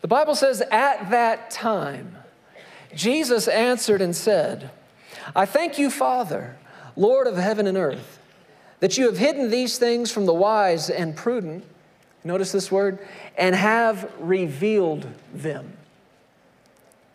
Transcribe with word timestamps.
The 0.00 0.08
Bible 0.08 0.34
says, 0.34 0.62
At 0.70 1.10
that 1.10 1.50
time, 1.50 2.16
Jesus 2.94 3.48
answered 3.48 4.00
and 4.00 4.14
said, 4.14 4.70
I 5.34 5.44
thank 5.44 5.78
you, 5.78 5.90
Father, 5.90 6.56
Lord 6.96 7.26
of 7.26 7.36
heaven 7.36 7.66
and 7.66 7.76
earth, 7.76 8.18
that 8.80 8.96
you 8.96 9.06
have 9.06 9.18
hidden 9.18 9.50
these 9.50 9.78
things 9.78 10.10
from 10.10 10.26
the 10.26 10.34
wise 10.34 10.88
and 10.88 11.16
prudent. 11.16 11.64
Notice 12.24 12.52
this 12.52 12.70
word, 12.70 12.98
and 13.36 13.54
have 13.54 14.12
revealed 14.18 15.06
them. 15.32 15.72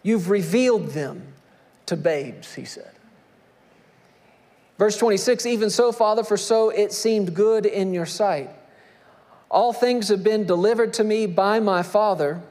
You've 0.02 0.30
revealed 0.30 0.90
them 0.90 1.24
to 1.86 1.96
babes, 1.96 2.54
he 2.56 2.66
said. 2.66 2.92
Verse 4.78 4.98
26 4.98 5.46
Even 5.46 5.70
so, 5.70 5.92
Father, 5.92 6.24
for 6.24 6.38
so 6.38 6.70
it 6.70 6.92
seemed 6.92 7.34
good 7.34 7.66
in 7.66 7.94
your 7.94 8.06
sight. 8.06 8.50
All 9.50 9.72
things 9.72 10.10
have 10.10 10.24
been 10.24 10.46
delivered 10.46 10.94
to 10.94 11.04
me 11.04 11.26
by 11.26 11.60
my 11.60 11.84
Father. 11.84 12.42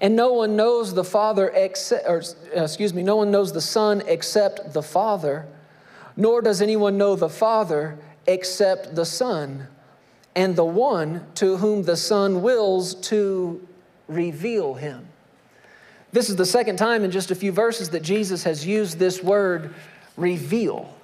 And 0.00 0.16
no 0.16 0.32
one 0.32 0.56
knows 0.56 0.94
the 0.94 1.04
Father 1.04 1.48
except, 1.54 2.08
or 2.08 2.22
excuse 2.54 2.92
me, 2.92 3.02
no 3.02 3.16
one 3.16 3.30
knows 3.30 3.52
the 3.52 3.60
Son 3.60 4.02
except 4.06 4.72
the 4.72 4.82
Father, 4.82 5.46
nor 6.16 6.42
does 6.42 6.60
anyone 6.60 6.98
know 6.98 7.16
the 7.16 7.28
Father 7.28 7.98
except 8.26 8.94
the 8.94 9.06
Son, 9.06 9.68
and 10.34 10.56
the 10.56 10.64
one 10.64 11.26
to 11.36 11.56
whom 11.56 11.84
the 11.84 11.96
Son 11.96 12.42
wills 12.42 12.94
to 12.94 13.66
reveal 14.08 14.74
him. 14.74 15.06
This 16.12 16.28
is 16.28 16.36
the 16.36 16.46
second 16.46 16.76
time 16.76 17.04
in 17.04 17.10
just 17.10 17.30
a 17.30 17.34
few 17.34 17.52
verses 17.52 17.90
that 17.90 18.02
Jesus 18.02 18.44
has 18.44 18.66
used 18.66 18.98
this 18.98 19.22
word 19.22 19.74
reveal. 20.16 20.94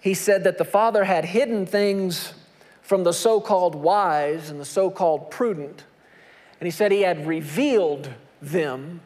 He 0.00 0.14
said 0.14 0.44
that 0.44 0.56
the 0.56 0.64
Father 0.64 1.04
had 1.04 1.24
hidden 1.24 1.66
things 1.66 2.32
from 2.80 3.04
the 3.04 3.12
so 3.12 3.40
called 3.40 3.74
wise 3.74 4.50
and 4.50 4.60
the 4.60 4.64
so 4.64 4.90
called 4.90 5.30
prudent 5.30 5.84
and 6.60 6.66
he 6.66 6.70
said 6.70 6.90
he 6.92 7.02
had 7.02 7.26
revealed 7.26 8.08
them 8.40 9.00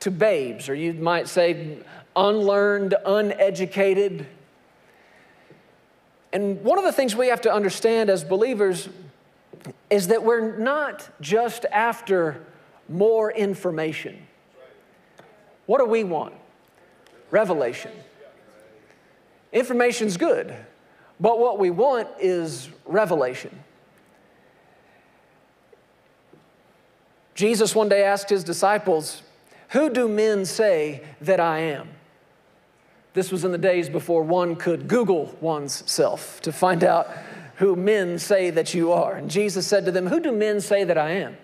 to 0.00 0.10
babes, 0.10 0.68
or 0.68 0.74
you 0.74 0.94
might 0.94 1.28
say 1.28 1.78
unlearned, 2.16 2.94
uneducated. 3.04 4.26
And 6.32 6.62
one 6.62 6.78
of 6.78 6.84
the 6.84 6.92
things 6.92 7.14
we 7.14 7.28
have 7.28 7.42
to 7.42 7.52
understand 7.52 8.08
as 8.08 8.24
believers 8.24 8.88
is 9.90 10.08
that 10.08 10.22
we're 10.22 10.56
not 10.56 11.08
just 11.20 11.66
after 11.66 12.42
more 12.88 13.30
information. 13.30 14.26
What 15.66 15.78
do 15.78 15.84
we 15.84 16.04
want? 16.04 16.34
Revelation. 17.30 17.92
Information's 19.52 20.16
good, 20.16 20.54
but 21.18 21.38
what 21.38 21.58
we 21.58 21.70
want 21.70 22.08
is 22.20 22.68
revelation. 22.86 23.56
Jesus 27.40 27.74
one 27.74 27.88
day 27.88 28.04
asked 28.04 28.28
his 28.28 28.44
disciples, 28.44 29.22
Who 29.70 29.88
do 29.88 30.06
men 30.06 30.44
say 30.44 31.02
that 31.22 31.40
I 31.40 31.60
am? 31.60 31.88
This 33.14 33.32
was 33.32 33.46
in 33.46 33.50
the 33.50 33.56
days 33.56 33.88
before 33.88 34.22
one 34.22 34.56
could 34.56 34.88
Google 34.88 35.34
one's 35.40 35.90
self 35.90 36.42
to 36.42 36.52
find 36.52 36.84
out 36.84 37.08
who 37.54 37.76
men 37.76 38.18
say 38.18 38.50
that 38.50 38.74
you 38.74 38.92
are. 38.92 39.14
And 39.14 39.30
Jesus 39.30 39.66
said 39.66 39.86
to 39.86 39.90
them, 39.90 40.06
Who 40.06 40.20
do 40.20 40.32
men 40.32 40.60
say 40.60 40.84
that 40.84 40.98
I 40.98 41.12
am? 41.12 41.38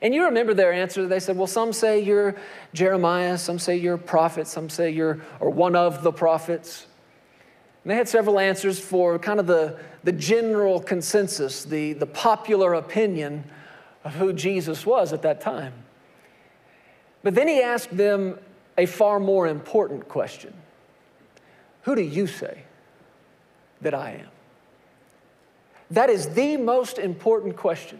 And 0.00 0.14
you 0.14 0.26
remember 0.26 0.54
their 0.54 0.72
answer. 0.72 1.08
They 1.08 1.18
said, 1.18 1.36
Well, 1.36 1.48
some 1.48 1.72
say 1.72 1.98
you're 1.98 2.36
Jeremiah, 2.72 3.36
some 3.36 3.58
say 3.58 3.78
you're 3.78 3.94
a 3.94 3.98
prophet, 3.98 4.46
some 4.46 4.70
say 4.70 4.90
you're 4.90 5.20
or 5.40 5.50
one 5.50 5.74
of 5.74 6.04
the 6.04 6.12
prophets. 6.12 6.86
And 7.82 7.90
they 7.90 7.96
had 7.96 8.08
several 8.08 8.38
answers 8.38 8.78
for 8.78 9.18
kind 9.18 9.40
of 9.40 9.48
the, 9.48 9.76
the 10.04 10.12
general 10.12 10.78
consensus, 10.78 11.64
the, 11.64 11.94
the 11.94 12.06
popular 12.06 12.74
opinion 12.74 13.42
of 14.04 14.14
who 14.14 14.32
Jesus 14.32 14.86
was 14.86 15.12
at 15.12 15.22
that 15.22 15.40
time. 15.40 15.72
But 17.22 17.34
then 17.34 17.48
he 17.48 17.62
asked 17.62 17.96
them 17.96 18.38
a 18.76 18.86
far 18.86 19.18
more 19.18 19.46
important 19.46 20.08
question 20.08 20.54
Who 21.82 21.94
do 21.94 22.02
you 22.02 22.26
say 22.26 22.62
that 23.80 23.94
I 23.94 24.12
am? 24.12 24.28
That 25.90 26.10
is 26.10 26.28
the 26.30 26.56
most 26.56 26.98
important 26.98 27.56
question 27.56 27.98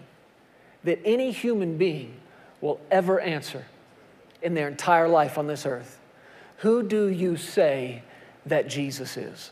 that 0.84 1.00
any 1.04 1.31
human 1.31 1.78
being 1.78 2.14
will 2.60 2.81
ever 2.91 3.20
answer 3.20 3.64
in 4.42 4.54
their 4.54 4.69
entire 4.69 5.08
life 5.08 5.38
on 5.38 5.47
this 5.47 5.66
earth. 5.66 5.98
Who 6.58 6.82
do 6.82 7.08
you 7.08 7.37
say 7.37 8.03
that 8.47 8.69
Jesus 8.69 9.16
is? 9.16 9.50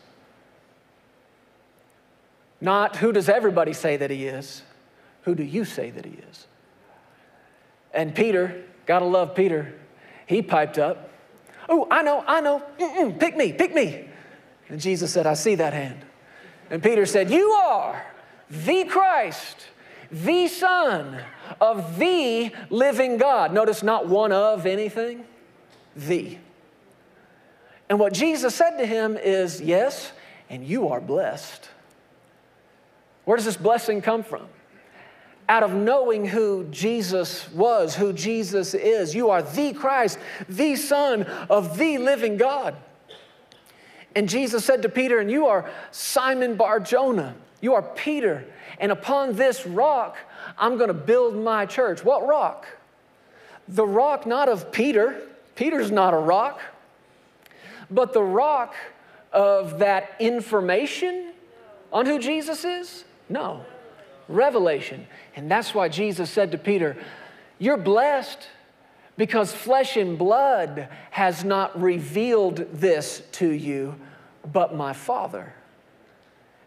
Not 2.60 2.96
who 2.96 3.12
does 3.12 3.28
everybody 3.28 3.72
say 3.72 3.96
that 3.96 4.10
he 4.10 4.26
is, 4.26 4.62
who 5.26 5.34
do 5.34 5.42
you 5.42 5.64
say 5.64 5.90
that 5.90 6.04
he 6.04 6.12
is? 6.30 6.46
And 7.92 8.14
Peter, 8.14 8.62
gotta 8.86 9.04
love 9.04 9.34
Peter, 9.34 9.74
he 10.24 10.40
piped 10.40 10.78
up, 10.78 11.10
Oh, 11.68 11.88
I 11.90 12.02
know, 12.02 12.22
I 12.24 12.40
know, 12.40 12.62
Mm-mm, 12.78 13.18
pick 13.18 13.36
me, 13.36 13.52
pick 13.52 13.74
me. 13.74 14.08
And 14.68 14.80
Jesus 14.80 15.12
said, 15.12 15.26
I 15.26 15.34
see 15.34 15.56
that 15.56 15.72
hand. 15.72 16.04
And 16.70 16.80
Peter 16.80 17.04
said, 17.06 17.28
You 17.28 17.50
are 17.50 18.06
the 18.48 18.84
Christ, 18.84 19.66
the 20.12 20.46
Son 20.46 21.20
of 21.60 21.98
the 21.98 22.52
living 22.70 23.16
God. 23.16 23.52
Notice 23.52 23.82
not 23.82 24.06
one 24.06 24.30
of 24.30 24.64
anything, 24.64 25.24
the. 25.96 26.38
And 27.88 27.98
what 27.98 28.12
Jesus 28.12 28.54
said 28.54 28.76
to 28.78 28.86
him 28.86 29.16
is, 29.16 29.60
Yes, 29.60 30.12
and 30.48 30.64
you 30.64 30.86
are 30.90 31.00
blessed. 31.00 31.68
Where 33.24 33.36
does 33.36 33.44
this 33.46 33.56
blessing 33.56 34.02
come 34.02 34.22
from? 34.22 34.46
Out 35.48 35.62
of 35.62 35.72
knowing 35.72 36.26
who 36.26 36.64
Jesus 36.70 37.50
was, 37.52 37.94
who 37.94 38.12
Jesus 38.12 38.74
is. 38.74 39.14
You 39.14 39.30
are 39.30 39.42
the 39.42 39.72
Christ, 39.72 40.18
the 40.48 40.76
Son 40.76 41.22
of 41.48 41.78
the 41.78 41.98
living 41.98 42.36
God. 42.36 42.74
And 44.14 44.28
Jesus 44.28 44.64
said 44.64 44.82
to 44.82 44.88
Peter, 44.88 45.18
And 45.18 45.30
you 45.30 45.46
are 45.46 45.70
Simon 45.90 46.56
Bar 46.56 46.80
Jonah. 46.80 47.34
You 47.60 47.74
are 47.74 47.82
Peter. 47.82 48.44
And 48.78 48.90
upon 48.90 49.34
this 49.34 49.66
rock, 49.66 50.16
I'm 50.58 50.76
going 50.76 50.88
to 50.88 50.94
build 50.94 51.36
my 51.36 51.66
church. 51.66 52.04
What 52.04 52.26
rock? 52.26 52.66
The 53.68 53.86
rock 53.86 54.26
not 54.26 54.48
of 54.48 54.72
Peter. 54.72 55.20
Peter's 55.54 55.90
not 55.90 56.14
a 56.14 56.18
rock. 56.18 56.60
But 57.90 58.12
the 58.12 58.22
rock 58.22 58.74
of 59.32 59.78
that 59.78 60.16
information 60.18 61.32
on 61.92 62.06
who 62.06 62.18
Jesus 62.18 62.64
is? 62.64 63.04
No 63.28 63.64
revelation. 64.28 65.06
And 65.34 65.50
that's 65.50 65.74
why 65.74 65.88
Jesus 65.88 66.30
said 66.30 66.52
to 66.52 66.58
Peter, 66.58 66.96
You're 67.58 67.76
blessed 67.76 68.48
because 69.16 69.52
flesh 69.52 69.96
and 69.96 70.18
blood 70.18 70.88
has 71.10 71.44
not 71.44 71.80
revealed 71.80 72.56
this 72.72 73.22
to 73.32 73.50
you, 73.50 73.96
but 74.52 74.74
my 74.74 74.92
Father. 74.92 75.54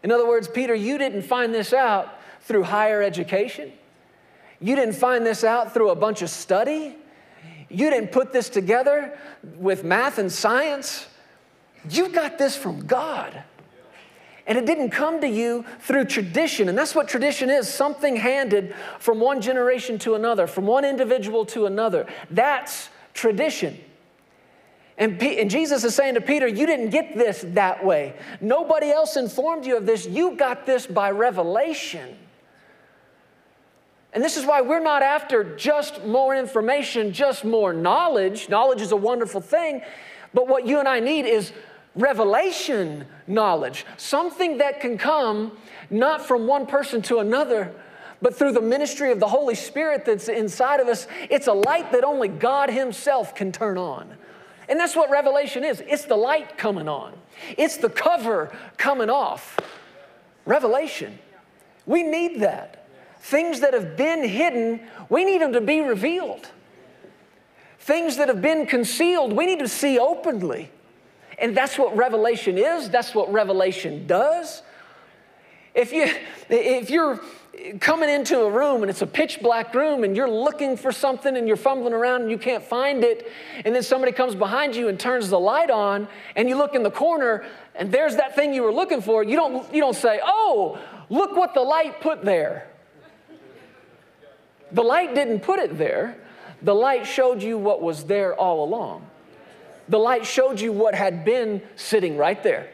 In 0.02 0.10
other 0.10 0.26
words, 0.26 0.48
Peter, 0.48 0.74
you 0.74 0.98
didn't 0.98 1.22
find 1.22 1.54
this 1.54 1.72
out 1.72 2.20
through 2.40 2.64
higher 2.64 3.02
education. 3.02 3.72
You 4.60 4.74
didn't 4.76 4.94
find 4.94 5.24
this 5.24 5.44
out 5.44 5.72
through 5.72 5.90
a 5.90 5.94
bunch 5.94 6.22
of 6.22 6.30
study. 6.30 6.96
You 7.68 7.90
didn't 7.90 8.12
put 8.12 8.32
this 8.32 8.48
together 8.48 9.16
with 9.56 9.84
math 9.84 10.18
and 10.18 10.30
science. 10.30 11.06
You 11.88 12.08
got 12.08 12.36
this 12.36 12.56
from 12.56 12.86
God. 12.86 13.44
And 14.50 14.58
it 14.58 14.66
didn't 14.66 14.90
come 14.90 15.20
to 15.20 15.28
you 15.28 15.64
through 15.78 16.06
tradition. 16.06 16.68
And 16.68 16.76
that's 16.76 16.92
what 16.92 17.06
tradition 17.06 17.50
is 17.50 17.72
something 17.72 18.16
handed 18.16 18.74
from 18.98 19.20
one 19.20 19.40
generation 19.40 19.96
to 20.00 20.16
another, 20.16 20.48
from 20.48 20.66
one 20.66 20.84
individual 20.84 21.46
to 21.46 21.66
another. 21.66 22.08
That's 22.32 22.88
tradition. 23.14 23.78
And, 24.98 25.20
P- 25.20 25.40
and 25.40 25.48
Jesus 25.48 25.84
is 25.84 25.94
saying 25.94 26.14
to 26.14 26.20
Peter, 26.20 26.48
You 26.48 26.66
didn't 26.66 26.90
get 26.90 27.16
this 27.16 27.44
that 27.50 27.84
way. 27.84 28.16
Nobody 28.40 28.90
else 28.90 29.16
informed 29.16 29.66
you 29.66 29.76
of 29.76 29.86
this. 29.86 30.04
You 30.04 30.34
got 30.34 30.66
this 30.66 30.84
by 30.84 31.12
revelation. 31.12 32.18
And 34.12 34.24
this 34.24 34.36
is 34.36 34.44
why 34.44 34.62
we're 34.62 34.80
not 34.80 35.04
after 35.04 35.54
just 35.54 36.04
more 36.04 36.34
information, 36.34 37.12
just 37.12 37.44
more 37.44 37.72
knowledge. 37.72 38.48
Knowledge 38.48 38.80
is 38.80 38.90
a 38.90 38.96
wonderful 38.96 39.40
thing. 39.40 39.82
But 40.34 40.48
what 40.48 40.66
you 40.66 40.80
and 40.80 40.88
I 40.88 40.98
need 40.98 41.24
is 41.24 41.52
revelation 42.00 43.06
knowledge, 43.26 43.86
something 43.96 44.58
that 44.58 44.80
can 44.80 44.98
come 44.98 45.56
not 45.90 46.26
from 46.26 46.46
one 46.46 46.66
person 46.66 47.02
to 47.02 47.18
another, 47.18 47.72
but 48.22 48.34
through 48.34 48.52
the 48.52 48.60
ministry 48.60 49.10
of 49.10 49.20
the 49.20 49.28
Holy 49.28 49.54
Spirit 49.54 50.04
that's 50.04 50.28
inside 50.28 50.80
of 50.80 50.88
us. 50.88 51.06
It's 51.30 51.46
a 51.46 51.52
light 51.52 51.92
that 51.92 52.04
only 52.04 52.28
God 52.28 52.70
Himself 52.70 53.34
can 53.34 53.52
turn 53.52 53.78
on. 53.78 54.16
And 54.68 54.78
that's 54.78 54.94
what 54.94 55.10
revelation 55.10 55.64
is 55.64 55.82
it's 55.86 56.04
the 56.04 56.16
light 56.16 56.56
coming 56.56 56.88
on, 56.88 57.12
it's 57.58 57.76
the 57.76 57.90
cover 57.90 58.56
coming 58.76 59.10
off. 59.10 59.58
Revelation. 60.46 61.18
We 61.86 62.02
need 62.02 62.40
that. 62.40 62.86
Things 63.20 63.60
that 63.60 63.74
have 63.74 63.96
been 63.96 64.26
hidden, 64.26 64.80
we 65.08 65.24
need 65.24 65.42
them 65.42 65.52
to 65.52 65.60
be 65.60 65.80
revealed. 65.80 66.48
Things 67.78 68.16
that 68.16 68.28
have 68.28 68.40
been 68.40 68.66
concealed, 68.66 69.32
we 69.32 69.46
need 69.46 69.58
to 69.58 69.68
see 69.68 69.98
openly. 69.98 70.70
And 71.40 71.56
that's 71.56 71.78
what 71.78 71.96
revelation 71.96 72.58
is, 72.58 72.90
that's 72.90 73.14
what 73.14 73.32
revelation 73.32 74.06
does. 74.06 74.62
If, 75.74 75.92
you, 75.92 76.08
if 76.48 76.90
you're 76.90 77.20
coming 77.80 78.08
into 78.08 78.40
a 78.40 78.50
room 78.50 78.82
and 78.82 78.90
it's 78.90 79.02
a 79.02 79.06
pitch 79.06 79.40
black 79.40 79.74
room 79.74 80.04
and 80.04 80.16
you're 80.16 80.30
looking 80.30 80.76
for 80.76 80.92
something 80.92 81.36
and 81.36 81.46
you're 81.46 81.56
fumbling 81.56 81.92
around 81.92 82.22
and 82.22 82.30
you 82.30 82.38
can't 82.38 82.62
find 82.62 83.04
it. 83.04 83.30
And 83.64 83.74
then 83.74 83.82
somebody 83.82 84.12
comes 84.12 84.34
behind 84.34 84.74
you 84.74 84.88
and 84.88 84.98
turns 84.98 85.28
the 85.28 85.38
light 85.38 85.70
on 85.70 86.08
and 86.36 86.48
you 86.48 86.56
look 86.56 86.74
in 86.74 86.82
the 86.82 86.90
corner 86.90 87.44
and 87.74 87.92
there's 87.92 88.16
that 88.16 88.34
thing 88.34 88.54
you 88.54 88.62
were 88.62 88.72
looking 88.72 89.00
for. 89.00 89.22
You 89.22 89.36
don't, 89.36 89.74
you 89.74 89.80
don't 89.80 89.96
say, 89.96 90.20
oh, 90.24 90.78
look 91.08 91.36
what 91.36 91.54
the 91.54 91.62
light 91.62 92.00
put 92.00 92.24
there. 92.24 92.68
The 94.72 94.82
light 94.82 95.14
didn't 95.14 95.40
put 95.40 95.58
it 95.58 95.76
there. 95.78 96.16
The 96.62 96.74
light 96.74 97.06
showed 97.06 97.42
you 97.42 97.58
what 97.58 97.82
was 97.82 98.04
there 98.04 98.34
all 98.34 98.64
along. 98.64 99.09
The 99.90 99.98
light 99.98 100.24
showed 100.24 100.60
you 100.60 100.72
what 100.72 100.94
had 100.94 101.24
been 101.24 101.60
sitting 101.74 102.16
right 102.16 102.40
there. 102.42 102.70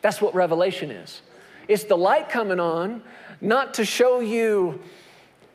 That's 0.00 0.22
what 0.22 0.34
revelation 0.34 0.90
is. 0.90 1.20
It's 1.68 1.84
the 1.84 1.96
light 1.96 2.30
coming 2.30 2.58
on, 2.58 3.02
not 3.42 3.74
to 3.74 3.84
show 3.84 4.20
you 4.20 4.80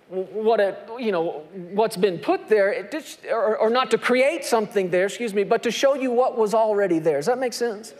what 0.09 0.59
it, 0.59 0.89
you 0.99 1.11
know, 1.11 1.43
what's 1.73 1.97
been 1.97 2.19
put 2.19 2.49
there, 2.49 2.87
just, 2.91 3.25
or, 3.25 3.57
or 3.57 3.69
not 3.71 3.91
to 3.91 3.97
create 3.97 4.45
something 4.45 4.89
there, 4.91 5.05
excuse 5.05 5.33
me, 5.33 5.43
but 5.43 5.63
to 5.63 5.71
show 5.71 5.95
you 5.95 6.11
what 6.11 6.37
was 6.37 6.53
already 6.53 6.99
there. 6.99 7.17
Does 7.17 7.25
that 7.25 7.39
make 7.39 7.53
sense? 7.53 7.93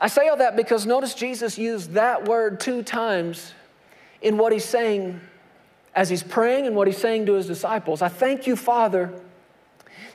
I 0.00 0.06
say 0.06 0.28
all 0.28 0.36
that 0.36 0.56
because 0.56 0.86
notice 0.86 1.14
Jesus 1.14 1.58
used 1.58 1.92
that 1.92 2.24
word 2.26 2.60
two 2.60 2.82
times 2.82 3.52
in 4.22 4.38
what 4.38 4.52
he's 4.52 4.64
saying 4.64 5.20
as 5.94 6.08
he's 6.08 6.22
praying 6.22 6.66
and 6.66 6.76
what 6.76 6.86
he's 6.86 6.98
saying 6.98 7.26
to 7.26 7.34
his 7.34 7.46
disciples. 7.46 8.00
I 8.00 8.08
thank 8.08 8.46
you, 8.46 8.54
Father, 8.54 9.12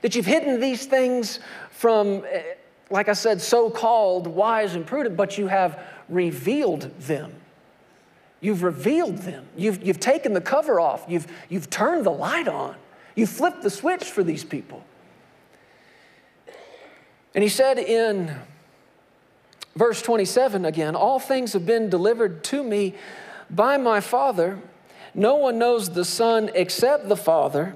that 0.05 0.13
you've 0.13 0.27
hidden 0.27 0.59
these 0.59 0.85
things 0.85 1.39
from, 1.71 2.23
eh, 2.29 2.43
like 2.91 3.09
I 3.09 3.13
said, 3.13 3.41
so 3.41 3.71
called 3.71 4.27
wise 4.27 4.75
and 4.75 4.85
prudent, 4.85 5.17
but 5.17 5.39
you 5.39 5.47
have 5.47 5.79
revealed 6.09 6.83
them. 6.99 7.33
You've 8.39 8.61
revealed 8.61 9.17
them. 9.17 9.47
You've, 9.57 9.83
you've 9.83 9.99
taken 9.99 10.33
the 10.33 10.41
cover 10.41 10.79
off. 10.79 11.05
You've, 11.07 11.25
you've 11.49 11.71
turned 11.71 12.05
the 12.05 12.11
light 12.11 12.47
on. 12.47 12.75
You've 13.15 13.31
flipped 13.31 13.63
the 13.63 13.71
switch 13.71 14.03
for 14.03 14.21
these 14.21 14.43
people. 14.43 14.83
And 17.33 17.41
he 17.41 17.49
said 17.49 17.79
in 17.79 18.31
verse 19.75 20.03
27 20.03 20.65
again, 20.65 20.95
All 20.95 21.17
things 21.17 21.53
have 21.53 21.65
been 21.65 21.89
delivered 21.89 22.43
to 22.43 22.63
me 22.63 22.93
by 23.49 23.77
my 23.77 24.01
Father. 24.01 24.59
No 25.15 25.33
one 25.33 25.57
knows 25.57 25.89
the 25.89 26.05
Son 26.05 26.51
except 26.53 27.09
the 27.09 27.17
Father, 27.17 27.75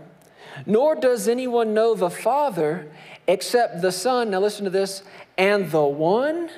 nor 0.65 0.95
does 0.95 1.27
anyone 1.27 1.73
know 1.73 1.95
the 1.95 2.09
Father 2.09 2.91
except 3.27 3.81
the 3.81 3.91
Son. 3.91 4.31
Now 4.31 4.39
listen 4.39 4.65
to 4.65 4.71
this, 4.71 5.03
and 5.37 5.69
the 5.71 5.83
one 5.83 6.49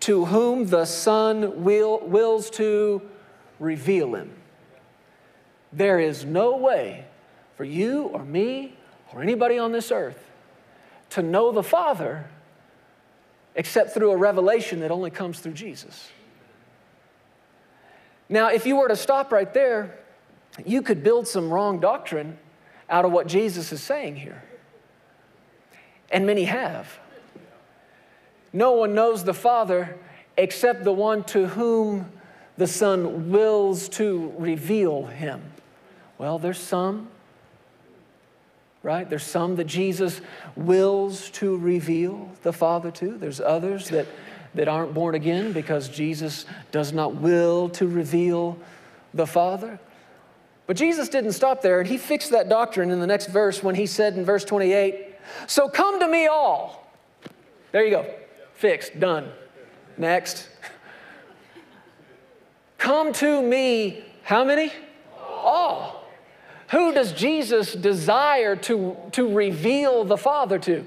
to 0.00 0.26
whom 0.26 0.66
the 0.66 0.84
Son 0.84 1.64
will, 1.64 2.00
wills 2.00 2.50
to 2.50 3.02
reveal 3.58 4.14
him. 4.14 4.30
There 5.72 5.98
is 5.98 6.24
no 6.24 6.56
way 6.56 7.04
for 7.56 7.64
you 7.64 8.04
or 8.04 8.24
me 8.24 8.76
or 9.12 9.22
anybody 9.22 9.58
on 9.58 9.72
this 9.72 9.90
earth 9.90 10.22
to 11.10 11.22
know 11.22 11.52
the 11.52 11.62
Father 11.62 12.28
except 13.54 13.94
through 13.94 14.10
a 14.10 14.16
revelation 14.16 14.80
that 14.80 14.90
only 14.90 15.10
comes 15.10 15.40
through 15.40 15.54
Jesus. 15.54 16.10
Now, 18.28 18.48
if 18.48 18.66
you 18.66 18.76
were 18.76 18.88
to 18.88 18.96
stop 18.96 19.32
right 19.32 19.52
there, 19.54 19.98
you 20.64 20.82
could 20.82 21.02
build 21.02 21.26
some 21.26 21.50
wrong 21.52 21.80
doctrine 21.80 22.38
out 22.88 23.04
of 23.04 23.12
what 23.12 23.26
Jesus 23.26 23.72
is 23.72 23.82
saying 23.82 24.16
here. 24.16 24.42
And 26.10 26.26
many 26.26 26.44
have. 26.44 26.98
No 28.52 28.72
one 28.72 28.94
knows 28.94 29.24
the 29.24 29.34
Father 29.34 29.96
except 30.36 30.84
the 30.84 30.92
one 30.92 31.24
to 31.24 31.46
whom 31.48 32.10
the 32.56 32.66
Son 32.66 33.30
wills 33.30 33.88
to 33.90 34.32
reveal 34.38 35.06
him. 35.06 35.42
Well, 36.18 36.38
there's 36.38 36.58
some, 36.58 37.08
right? 38.82 39.08
There's 39.08 39.24
some 39.24 39.56
that 39.56 39.66
Jesus 39.66 40.20
wills 40.54 41.30
to 41.32 41.56
reveal 41.56 42.30
the 42.42 42.52
Father 42.52 42.90
to. 42.92 43.18
There's 43.18 43.40
others 43.40 43.90
that, 43.90 44.06
that 44.54 44.68
aren't 44.68 44.94
born 44.94 45.14
again 45.14 45.52
because 45.52 45.88
Jesus 45.88 46.46
does 46.72 46.92
not 46.92 47.16
will 47.16 47.68
to 47.70 47.86
reveal 47.86 48.58
the 49.12 49.26
Father. 49.26 49.78
But 50.66 50.76
Jesus 50.76 51.08
didn't 51.08 51.32
stop 51.32 51.62
there, 51.62 51.80
and 51.80 51.88
he 51.88 51.96
fixed 51.96 52.30
that 52.32 52.48
doctrine 52.48 52.90
in 52.90 53.00
the 53.00 53.06
next 53.06 53.26
verse 53.26 53.62
when 53.62 53.74
he 53.74 53.86
said 53.86 54.16
in 54.16 54.24
verse 54.24 54.44
28, 54.44 55.14
So 55.46 55.68
come 55.68 56.00
to 56.00 56.08
me 56.08 56.26
all. 56.26 56.92
There 57.72 57.84
you 57.84 57.90
go. 57.90 58.14
Fixed, 58.54 58.98
done. 58.98 59.30
Next. 59.98 60.48
Come 62.78 63.12
to 63.14 63.42
me, 63.42 64.04
how 64.22 64.44
many? 64.44 64.72
All. 65.18 66.04
Who 66.70 66.92
does 66.92 67.12
Jesus 67.12 67.72
desire 67.72 68.54
to, 68.56 68.96
to 69.12 69.34
reveal 69.34 70.04
the 70.04 70.16
Father 70.16 70.58
to? 70.60 70.86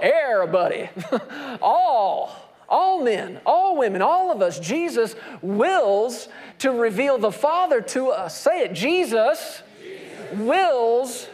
Everybody. 0.00 0.90
all. 1.62 2.49
All 2.70 3.02
men, 3.02 3.40
all 3.44 3.76
women, 3.76 4.00
all 4.00 4.30
of 4.30 4.40
us. 4.40 4.60
Jesus 4.60 5.16
wills 5.42 6.28
to 6.60 6.70
reveal 6.70 7.18
the 7.18 7.32
Father 7.32 7.80
to 7.80 8.10
us. 8.10 8.38
Say 8.38 8.62
it. 8.62 8.72
Jesus, 8.72 9.62
Jesus. 9.82 10.38
Wills, 10.38 11.28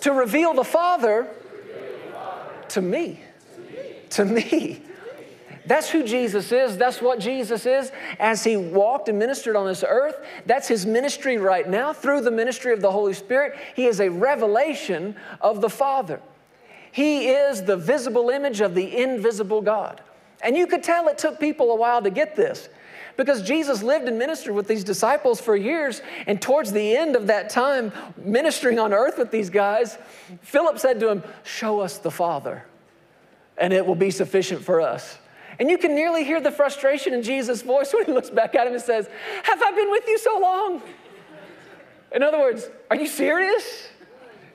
to 0.00 0.12
reveal 0.12 0.52
the 0.52 0.64
Father. 0.64 1.28
To 2.70 2.82
me. 2.82 3.20
To 4.10 4.24
me. 4.24 4.82
That's 5.66 5.88
who 5.88 6.02
Jesus 6.02 6.52
is. 6.52 6.76
That's 6.76 7.00
what 7.00 7.20
Jesus 7.20 7.64
is 7.64 7.90
as 8.18 8.44
he 8.44 8.56
walked 8.56 9.08
and 9.08 9.18
ministered 9.18 9.56
on 9.56 9.66
this 9.66 9.84
earth. 9.86 10.16
That's 10.44 10.68
his 10.68 10.84
ministry 10.84 11.38
right 11.38 11.68
now 11.68 11.92
through 11.92 12.20
the 12.22 12.30
ministry 12.30 12.72
of 12.72 12.82
the 12.82 12.90
Holy 12.90 13.14
Spirit. 13.14 13.56
He 13.74 13.86
is 13.86 14.00
a 14.00 14.10
revelation 14.10 15.16
of 15.40 15.60
the 15.60 15.70
Father. 15.70 16.20
He 16.92 17.28
is 17.28 17.62
the 17.62 17.76
visible 17.76 18.28
image 18.28 18.60
of 18.60 18.74
the 18.74 18.96
invisible 18.96 19.62
God. 19.62 20.02
And 20.42 20.56
you 20.56 20.66
could 20.66 20.82
tell 20.82 21.08
it 21.08 21.18
took 21.18 21.40
people 21.40 21.70
a 21.70 21.76
while 21.76 22.02
to 22.02 22.10
get 22.10 22.36
this 22.36 22.68
because 23.16 23.42
Jesus 23.42 23.82
lived 23.82 24.08
and 24.08 24.18
ministered 24.18 24.54
with 24.54 24.66
these 24.66 24.84
disciples 24.84 25.40
for 25.40 25.56
years. 25.56 26.02
And 26.26 26.40
towards 26.40 26.72
the 26.72 26.96
end 26.96 27.16
of 27.16 27.28
that 27.28 27.50
time, 27.50 27.92
ministering 28.16 28.78
on 28.78 28.92
earth 28.92 29.18
with 29.18 29.30
these 29.30 29.50
guys, 29.50 29.98
Philip 30.42 30.78
said 30.78 31.00
to 31.00 31.08
him, 31.08 31.22
Show 31.44 31.80
us 31.80 31.98
the 31.98 32.10
Father, 32.10 32.64
and 33.56 33.72
it 33.72 33.86
will 33.86 33.94
be 33.94 34.10
sufficient 34.10 34.62
for 34.62 34.80
us. 34.80 35.18
And 35.58 35.70
you 35.70 35.78
can 35.78 35.94
nearly 35.94 36.24
hear 36.24 36.40
the 36.40 36.50
frustration 36.50 37.14
in 37.14 37.22
Jesus' 37.22 37.62
voice 37.62 37.92
when 37.94 38.04
he 38.06 38.12
looks 38.12 38.30
back 38.30 38.54
at 38.54 38.66
him 38.66 38.74
and 38.74 38.82
says, 38.82 39.08
Have 39.44 39.62
I 39.62 39.70
been 39.72 39.90
with 39.90 40.06
you 40.06 40.18
so 40.18 40.38
long? 40.38 40.82
In 42.12 42.22
other 42.22 42.38
words, 42.38 42.68
are 42.90 42.96
you 42.96 43.06
serious? 43.06 43.88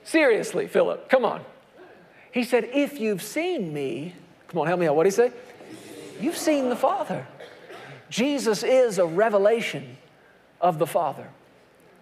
Seriously, 0.02 0.66
Philip, 0.66 1.08
come 1.08 1.24
on. 1.24 1.44
He 2.32 2.44
said, 2.44 2.70
If 2.72 3.00
you've 3.00 3.22
seen 3.22 3.72
me, 3.72 4.14
come 4.48 4.60
on, 4.60 4.66
help 4.66 4.80
me 4.80 4.86
out. 4.86 4.96
What 4.96 5.04
did 5.04 5.12
he 5.12 5.16
say? 5.16 5.32
You've 6.20 6.36
seen 6.36 6.68
the 6.68 6.76
Father. 6.76 7.26
Jesus 8.08 8.62
is 8.62 8.98
a 8.98 9.06
revelation 9.06 9.96
of 10.60 10.78
the 10.78 10.86
Father. 10.86 11.28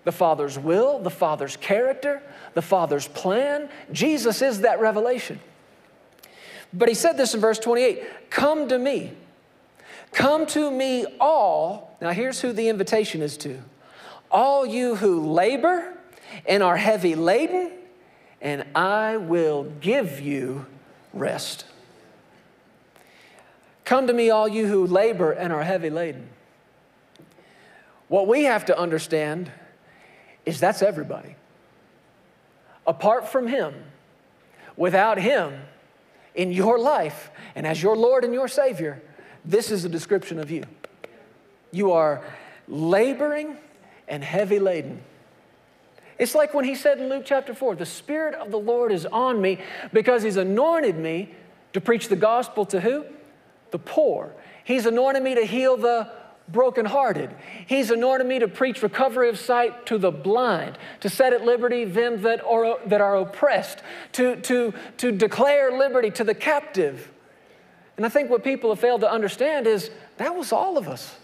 The 0.04 0.12
Father's 0.12 0.58
will, 0.58 0.98
the 0.98 1.10
Father's 1.10 1.56
character, 1.56 2.22
the 2.54 2.62
Father's 2.62 3.08
plan. 3.08 3.68
Jesus 3.92 4.40
is 4.40 4.62
that 4.62 4.80
revelation. 4.80 5.38
But 6.72 6.88
he 6.88 6.94
said 6.94 7.16
this 7.16 7.34
in 7.34 7.40
verse 7.40 7.58
28 7.58 8.30
Come 8.30 8.68
to 8.68 8.78
me. 8.78 9.12
Come 10.12 10.46
to 10.46 10.70
me, 10.70 11.04
all. 11.20 11.96
Now, 12.00 12.10
here's 12.10 12.40
who 12.40 12.52
the 12.52 12.68
invitation 12.68 13.20
is 13.20 13.36
to 13.38 13.60
all 14.30 14.66
you 14.66 14.94
who 14.96 15.32
labor 15.32 15.94
and 16.46 16.62
are 16.62 16.76
heavy 16.76 17.14
laden, 17.14 17.72
and 18.40 18.64
I 18.74 19.16
will 19.16 19.64
give 19.80 20.20
you 20.20 20.66
rest. 21.12 21.64
Come 23.88 24.06
to 24.08 24.12
me, 24.12 24.28
all 24.28 24.46
you 24.46 24.66
who 24.66 24.86
labor 24.86 25.32
and 25.32 25.50
are 25.50 25.62
heavy 25.62 25.88
laden. 25.88 26.28
What 28.08 28.28
we 28.28 28.44
have 28.44 28.66
to 28.66 28.78
understand 28.78 29.50
is 30.44 30.60
that's 30.60 30.82
everybody. 30.82 31.36
Apart 32.86 33.30
from 33.30 33.46
Him, 33.46 33.72
without 34.76 35.16
Him, 35.16 35.62
in 36.34 36.52
your 36.52 36.78
life 36.78 37.30
and 37.54 37.66
as 37.66 37.82
your 37.82 37.96
Lord 37.96 38.24
and 38.24 38.34
your 38.34 38.46
Savior, 38.46 39.00
this 39.42 39.70
is 39.70 39.86
a 39.86 39.88
description 39.88 40.38
of 40.38 40.50
you. 40.50 40.64
You 41.72 41.92
are 41.92 42.22
laboring 42.68 43.56
and 44.06 44.22
heavy 44.22 44.58
laden. 44.58 45.00
It's 46.18 46.34
like 46.34 46.52
when 46.52 46.66
he 46.66 46.74
said 46.74 46.98
in 46.98 47.08
Luke 47.08 47.22
chapter 47.24 47.54
4 47.54 47.76
the 47.76 47.86
Spirit 47.86 48.34
of 48.34 48.50
the 48.50 48.58
Lord 48.58 48.92
is 48.92 49.06
on 49.06 49.40
me 49.40 49.60
because 49.94 50.22
he's 50.22 50.36
anointed 50.36 50.98
me 50.98 51.34
to 51.72 51.80
preach 51.80 52.08
the 52.08 52.16
gospel 52.16 52.66
to 52.66 52.82
who? 52.82 53.06
The 53.70 53.78
poor. 53.78 54.34
He's 54.64 54.86
anointed 54.86 55.22
me 55.22 55.34
to 55.34 55.44
heal 55.44 55.76
the 55.76 56.10
brokenhearted. 56.48 57.30
He's 57.66 57.90
anointed 57.90 58.26
me 58.26 58.38
to 58.38 58.48
preach 58.48 58.82
recovery 58.82 59.28
of 59.28 59.38
sight 59.38 59.84
to 59.86 59.98
the 59.98 60.10
blind, 60.10 60.78
to 61.00 61.10
set 61.10 61.34
at 61.34 61.44
liberty 61.44 61.84
them 61.84 62.22
that 62.22 62.42
are, 62.44 62.78
that 62.86 63.02
are 63.02 63.16
oppressed, 63.18 63.82
to, 64.12 64.36
to, 64.36 64.72
to 64.96 65.12
declare 65.12 65.70
liberty 65.70 66.10
to 66.12 66.24
the 66.24 66.34
captive. 66.34 67.10
And 67.98 68.06
I 68.06 68.08
think 68.08 68.30
what 68.30 68.42
people 68.42 68.70
have 68.70 68.78
failed 68.78 69.02
to 69.02 69.10
understand 69.10 69.66
is 69.66 69.90
that 70.16 70.34
was 70.34 70.52
all 70.52 70.78
of 70.78 70.88
us. 70.88 71.16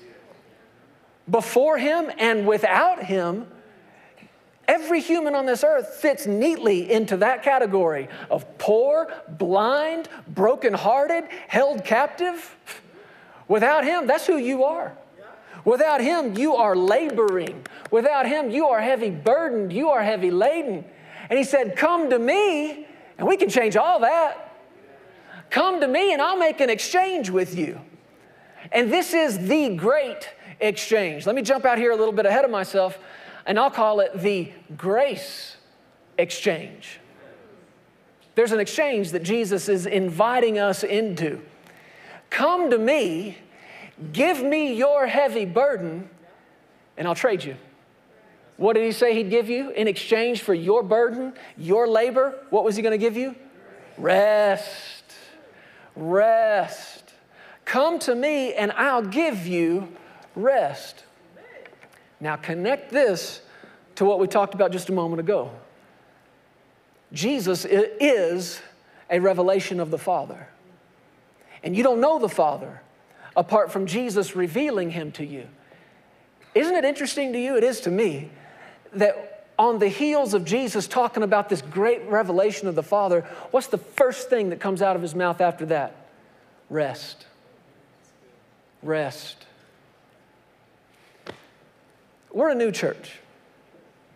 before 1.31 1.79
him 1.79 2.11
and 2.19 2.47
without 2.47 3.05
him, 3.05 3.47
every 4.69 5.01
human 5.01 5.35
on 5.35 5.47
this 5.47 5.65
earth 5.65 5.89
fits 5.89 6.27
neatly 6.27 6.91
into 6.91 7.17
that 7.19 7.43
category 7.43 8.09
of 8.31 8.59
poor, 8.59 9.13
blind, 9.29 10.09
brokenhearted, 10.29 11.25
held 11.49 11.85
captive. 11.85 12.57
Without 13.49 13.85
him, 13.85 14.07
that's 14.07 14.27
who 14.27 14.37
you 14.37 14.65
are. 14.65 14.97
Without 15.65 16.01
him, 16.01 16.37
you 16.37 16.57
are 16.57 16.77
laboring. 16.77 17.65
Without 17.91 18.27
him, 18.27 18.51
you 18.51 18.67
are 18.67 18.81
heavy 18.81 19.11
burdened. 19.11 19.73
You 19.73 19.91
are 19.91 20.03
heavy 20.03 20.31
laden. 20.31 20.85
And 21.31 21.39
he 21.39 21.45
said, 21.45 21.77
Come 21.77 22.11
to 22.11 22.19
me, 22.19 22.87
and 23.19 23.27
we 23.27 23.37
can 23.37 23.49
change 23.49 23.77
all 23.77 24.01
that. 24.01 24.57
Come 25.51 25.81
to 25.81 25.89
me, 25.89 26.13
and 26.13 26.21
I'll 26.21 26.39
make 26.39 26.61
an 26.61 26.69
exchange 26.69 27.31
with 27.31 27.57
you. 27.57 27.81
And 28.73 28.93
this 28.93 29.15
is 29.15 29.39
the 29.49 29.75
great 29.77 30.29
exchange. 30.61 31.27
Let 31.27 31.35
me 31.35 31.43
jump 31.43 31.65
out 31.65 31.79
here 31.79 31.93
a 31.93 31.97
little 31.97 32.13
bit 32.13 32.27
ahead 32.27 32.45
of 32.45 32.51
myself, 32.51 32.99
and 33.47 33.59
I'll 33.59 33.71
call 33.71 34.01
it 34.01 34.19
the 34.19 34.53
grace 34.77 35.57
exchange. 36.19 37.01
There's 38.35 38.53
an 38.53 38.61
exchange 38.61 39.13
that 39.13 39.23
Jesus 39.23 39.69
is 39.69 39.87
inviting 39.87 40.59
us 40.59 40.83
into. 40.83 41.41
Come 42.31 42.71
to 42.71 42.79
me, 42.79 43.39
give 44.13 44.43
me 44.43 44.75
your 44.75 45.07
heavy 45.07 45.45
burden, 45.45 46.09
and 46.97 47.07
I'll 47.07 47.15
trade 47.15 47.45
you. 47.45 47.57
What 48.57 48.75
did 48.75 48.85
he 48.85 48.93
say 48.93 49.15
he'd 49.15 49.31
give 49.31 49.49
you 49.49 49.71
in 49.71 49.89
exchange 49.89 50.43
for 50.43 50.55
your 50.55 50.83
burden, 50.83 51.35
your 51.57 51.89
labor? 51.89 52.39
What 52.51 52.65
was 52.65 52.77
he 52.77 52.83
going 52.83 52.93
to 52.93 52.99
give 52.99 53.17
you? 53.17 53.35
Rest. 53.99 55.05
Rest. 55.97 57.13
Come 57.65 57.99
to 58.01 58.15
me 58.15 58.55
and 58.55 58.73
I'll 58.73 59.03
give 59.03 59.47
you 59.47 59.89
rest. 60.37 61.05
Now, 62.21 62.37
connect 62.37 62.91
this 62.91 63.41
to 63.97 64.05
what 64.05 64.19
we 64.19 64.27
talked 64.27 64.55
about 64.55 64.73
just 64.73 64.89
a 64.89 64.93
moment 64.93 65.21
ago. 65.21 65.51
Jesus 67.13 67.65
is 67.65 68.61
a 69.11 69.21
revelation 69.21 69.81
of 69.81 69.91
the 69.91 69.99
Father. 69.99 70.49
And 71.63 71.77
you 71.77 71.83
don't 71.83 72.01
know 72.01 72.19
the 72.19 72.29
Father 72.29 72.83
apart 73.37 73.73
from 73.73 73.87
Jesus 73.87 74.37
revealing 74.37 74.91
him 74.91 75.13
to 75.13 75.25
you. 75.25 75.47
Isn't 76.55 76.75
it 76.75 76.85
interesting 76.85 77.33
to 77.33 77.39
you? 77.39 77.57
It 77.57 77.65
is 77.65 77.81
to 77.83 77.91
me 77.91 78.31
that 78.93 79.47
on 79.59 79.79
the 79.79 79.89
heels 79.89 80.35
of 80.35 80.45
Jesus 80.45 80.87
talking 80.87 81.23
about 81.23 81.49
this 81.49 81.63
great 81.63 82.03
revelation 82.09 82.69
of 82.69 82.75
the 82.75 82.83
Father, 82.83 83.23
what's 83.51 83.69
the 83.69 83.79
first 83.79 84.29
thing 84.29 84.51
that 84.51 84.61
comes 84.61 84.83
out 84.83 84.97
of 84.97 85.03
his 85.03 85.15
mouth 85.15 85.41
after 85.41 85.67
that? 85.67 85.95
Rest. 86.71 87.27
Rest. 88.83 89.47
We're 92.35 92.51
a 92.51 92.55
new 92.55 92.73
church, 92.73 93.21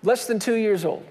less 0.03 0.27
than 0.27 0.41
two 0.41 0.57
years 0.57 0.85
old. 0.85 1.07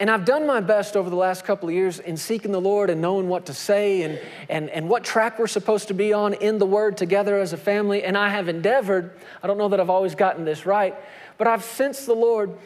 And 0.00 0.10
I've 0.10 0.24
done 0.24 0.46
my 0.46 0.60
best 0.60 0.96
over 0.96 1.10
the 1.10 1.16
last 1.16 1.44
couple 1.44 1.68
of 1.68 1.74
years 1.74 1.98
in 1.98 2.16
seeking 2.16 2.50
the 2.50 2.60
Lord 2.60 2.88
and 2.88 3.02
knowing 3.02 3.28
what 3.28 3.44
to 3.46 3.52
say 3.52 4.00
and, 4.00 4.18
and, 4.48 4.70
and 4.70 4.88
what 4.88 5.04
track 5.04 5.38
we're 5.38 5.46
supposed 5.46 5.88
to 5.88 5.94
be 5.94 6.14
on 6.14 6.32
in 6.32 6.56
the 6.56 6.64
Word 6.64 6.96
together 6.96 7.38
as 7.38 7.52
a 7.52 7.58
family. 7.58 8.02
And 8.02 8.16
I 8.16 8.30
have 8.30 8.48
endeavored, 8.48 9.12
I 9.42 9.46
don't 9.46 9.58
know 9.58 9.68
that 9.68 9.78
I've 9.78 9.90
always 9.90 10.14
gotten 10.14 10.46
this 10.46 10.64
right, 10.64 10.94
but 11.36 11.46
I've 11.46 11.62
sensed 11.62 12.06
the 12.06 12.14
Lord 12.14 12.56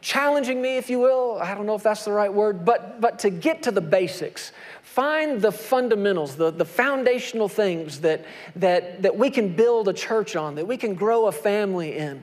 challenging 0.00 0.60
me, 0.60 0.76
if 0.76 0.90
you 0.90 0.98
will. 0.98 1.38
I 1.40 1.54
don't 1.54 1.66
know 1.66 1.74
if 1.74 1.82
that's 1.82 2.04
the 2.04 2.12
right 2.12 2.32
word, 2.32 2.64
but, 2.64 3.00
but 3.00 3.18
to 3.20 3.30
get 3.30 3.62
to 3.64 3.70
the 3.70 3.80
basics, 3.80 4.52
find 4.82 5.40
the 5.40 5.52
fundamentals, 5.52 6.36
the, 6.36 6.50
the 6.50 6.64
foundational 6.64 7.48
things 7.48 8.00
that, 8.00 8.24
that, 8.56 9.02
that 9.02 9.16
we 9.16 9.30
can 9.30 9.54
build 9.54 9.88
a 9.88 9.92
church 9.92 10.36
on, 10.36 10.54
that 10.56 10.66
we 10.66 10.76
can 10.76 10.94
grow 10.94 11.26
a 11.26 11.32
family 11.32 11.96
in. 11.96 12.22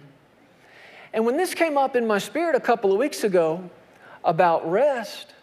And 1.14 1.26
when 1.26 1.38
this 1.38 1.54
came 1.54 1.78
up 1.78 1.96
in 1.96 2.06
my 2.06 2.20
spirit 2.20 2.56
a 2.56 2.60
couple 2.60 2.92
of 2.92 3.00
weeks 3.00 3.24
ago, 3.24 3.70
about 4.24 4.70
rest, 4.70 5.34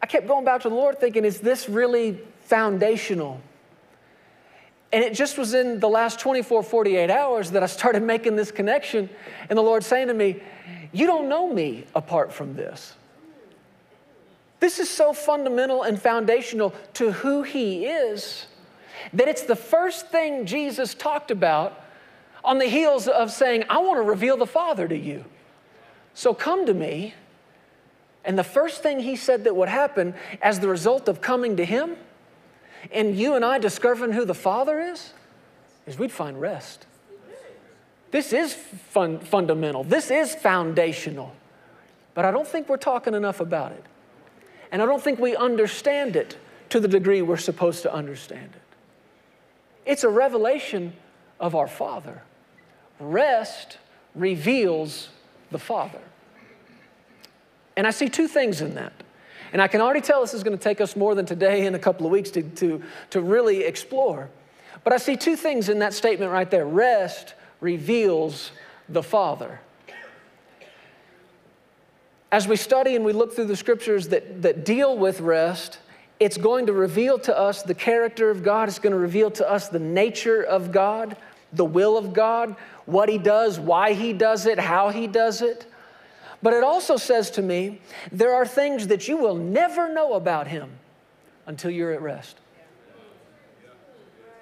I 0.00 0.06
kept 0.06 0.26
going 0.26 0.44
back 0.44 0.62
to 0.62 0.68
the 0.68 0.74
Lord 0.74 1.00
thinking, 1.00 1.24
is 1.24 1.40
this 1.40 1.68
really 1.68 2.20
foundational? 2.40 3.40
And 4.92 5.02
it 5.02 5.14
just 5.14 5.38
was 5.38 5.54
in 5.54 5.80
the 5.80 5.88
last 5.88 6.20
24, 6.20 6.62
48 6.62 7.10
hours 7.10 7.50
that 7.52 7.62
I 7.62 7.66
started 7.66 8.02
making 8.02 8.36
this 8.36 8.50
connection. 8.50 9.08
And 9.48 9.56
the 9.56 9.62
Lord 9.62 9.82
saying 9.84 10.08
to 10.08 10.14
me, 10.14 10.42
You 10.92 11.06
don't 11.06 11.28
know 11.28 11.52
me 11.52 11.84
apart 11.94 12.32
from 12.32 12.54
this. 12.54 12.94
This 14.60 14.78
is 14.78 14.88
so 14.88 15.12
fundamental 15.12 15.82
and 15.82 16.00
foundational 16.00 16.74
to 16.94 17.10
who 17.12 17.42
He 17.42 17.86
is 17.86 18.46
that 19.12 19.26
it's 19.28 19.42
the 19.42 19.56
first 19.56 20.08
thing 20.08 20.46
Jesus 20.46 20.94
talked 20.94 21.30
about 21.30 21.80
on 22.44 22.58
the 22.58 22.66
heels 22.66 23.08
of 23.08 23.30
saying, 23.32 23.64
I 23.68 23.78
want 23.78 23.98
to 23.98 24.02
reveal 24.02 24.36
the 24.36 24.46
Father 24.46 24.86
to 24.86 24.96
you. 24.96 25.24
So 26.14 26.34
come 26.34 26.66
to 26.66 26.74
me 26.74 27.14
and 28.24 28.38
the 28.38 28.44
first 28.44 28.82
thing 28.82 29.00
he 29.00 29.16
said 29.16 29.44
that 29.44 29.56
would 29.56 29.68
happen 29.68 30.14
as 30.40 30.60
the 30.60 30.68
result 30.68 31.08
of 31.08 31.20
coming 31.20 31.56
to 31.56 31.64
him 31.64 31.96
and 32.90 33.16
you 33.16 33.34
and 33.34 33.44
I 33.44 33.58
discovering 33.58 34.12
who 34.12 34.24
the 34.24 34.34
Father 34.34 34.80
is, 34.80 35.12
is 35.86 35.98
we'd 35.98 36.12
find 36.12 36.40
rest. 36.40 36.86
This 38.10 38.32
is 38.32 38.54
fun, 38.54 39.20
fundamental, 39.20 39.84
this 39.84 40.10
is 40.10 40.34
foundational. 40.34 41.34
But 42.14 42.24
I 42.24 42.30
don't 42.30 42.46
think 42.46 42.68
we're 42.68 42.76
talking 42.76 43.14
enough 43.14 43.40
about 43.40 43.72
it. 43.72 43.84
And 44.70 44.82
I 44.82 44.86
don't 44.86 45.02
think 45.02 45.18
we 45.18 45.34
understand 45.34 46.16
it 46.16 46.36
to 46.70 46.80
the 46.80 46.88
degree 46.88 47.22
we're 47.22 47.36
supposed 47.36 47.82
to 47.82 47.92
understand 47.92 48.50
it. 48.54 48.62
It's 49.84 50.04
a 50.04 50.08
revelation 50.08 50.92
of 51.40 51.54
our 51.54 51.66
Father. 51.66 52.22
Rest 53.00 53.78
reveals 54.14 55.08
the 55.50 55.58
Father. 55.58 56.00
And 57.76 57.86
I 57.86 57.90
see 57.90 58.08
two 58.08 58.28
things 58.28 58.60
in 58.60 58.74
that. 58.74 58.92
And 59.52 59.60
I 59.60 59.68
can 59.68 59.80
already 59.80 60.00
tell 60.00 60.22
this 60.22 60.34
is 60.34 60.42
going 60.42 60.56
to 60.56 60.62
take 60.62 60.80
us 60.80 60.96
more 60.96 61.14
than 61.14 61.26
today 61.26 61.66
and 61.66 61.76
a 61.76 61.78
couple 61.78 62.06
of 62.06 62.12
weeks 62.12 62.30
to, 62.30 62.42
to, 62.42 62.82
to 63.10 63.20
really 63.20 63.64
explore. 63.64 64.30
But 64.82 64.92
I 64.92 64.96
see 64.96 65.16
two 65.16 65.36
things 65.36 65.68
in 65.68 65.78
that 65.80 65.92
statement 65.94 66.32
right 66.32 66.50
there 66.50 66.64
rest 66.64 67.34
reveals 67.60 68.50
the 68.88 69.02
Father. 69.02 69.60
As 72.32 72.48
we 72.48 72.56
study 72.56 72.96
and 72.96 73.04
we 73.04 73.12
look 73.12 73.34
through 73.34 73.44
the 73.44 73.56
scriptures 73.56 74.08
that, 74.08 74.40
that 74.40 74.64
deal 74.64 74.96
with 74.96 75.20
rest, 75.20 75.78
it's 76.18 76.38
going 76.38 76.66
to 76.66 76.72
reveal 76.72 77.18
to 77.20 77.38
us 77.38 77.62
the 77.62 77.74
character 77.74 78.30
of 78.30 78.42
God. 78.42 78.68
It's 78.68 78.78
going 78.78 78.92
to 78.92 78.98
reveal 78.98 79.30
to 79.32 79.48
us 79.48 79.68
the 79.68 79.78
nature 79.78 80.42
of 80.42 80.72
God, 80.72 81.16
the 81.52 81.64
will 81.64 81.98
of 81.98 82.14
God, 82.14 82.56
what 82.86 83.10
He 83.10 83.18
does, 83.18 83.60
why 83.60 83.92
He 83.92 84.14
does 84.14 84.46
it, 84.46 84.58
how 84.58 84.88
He 84.88 85.06
does 85.06 85.42
it. 85.42 85.66
But 86.42 86.54
it 86.54 86.64
also 86.64 86.96
says 86.96 87.30
to 87.32 87.42
me, 87.42 87.80
there 88.10 88.34
are 88.34 88.44
things 88.44 88.88
that 88.88 89.06
you 89.06 89.16
will 89.16 89.36
never 89.36 89.92
know 89.92 90.14
about 90.14 90.48
him 90.48 90.70
until 91.46 91.70
you're 91.70 91.92
at 91.92 92.02
rest. 92.02 92.36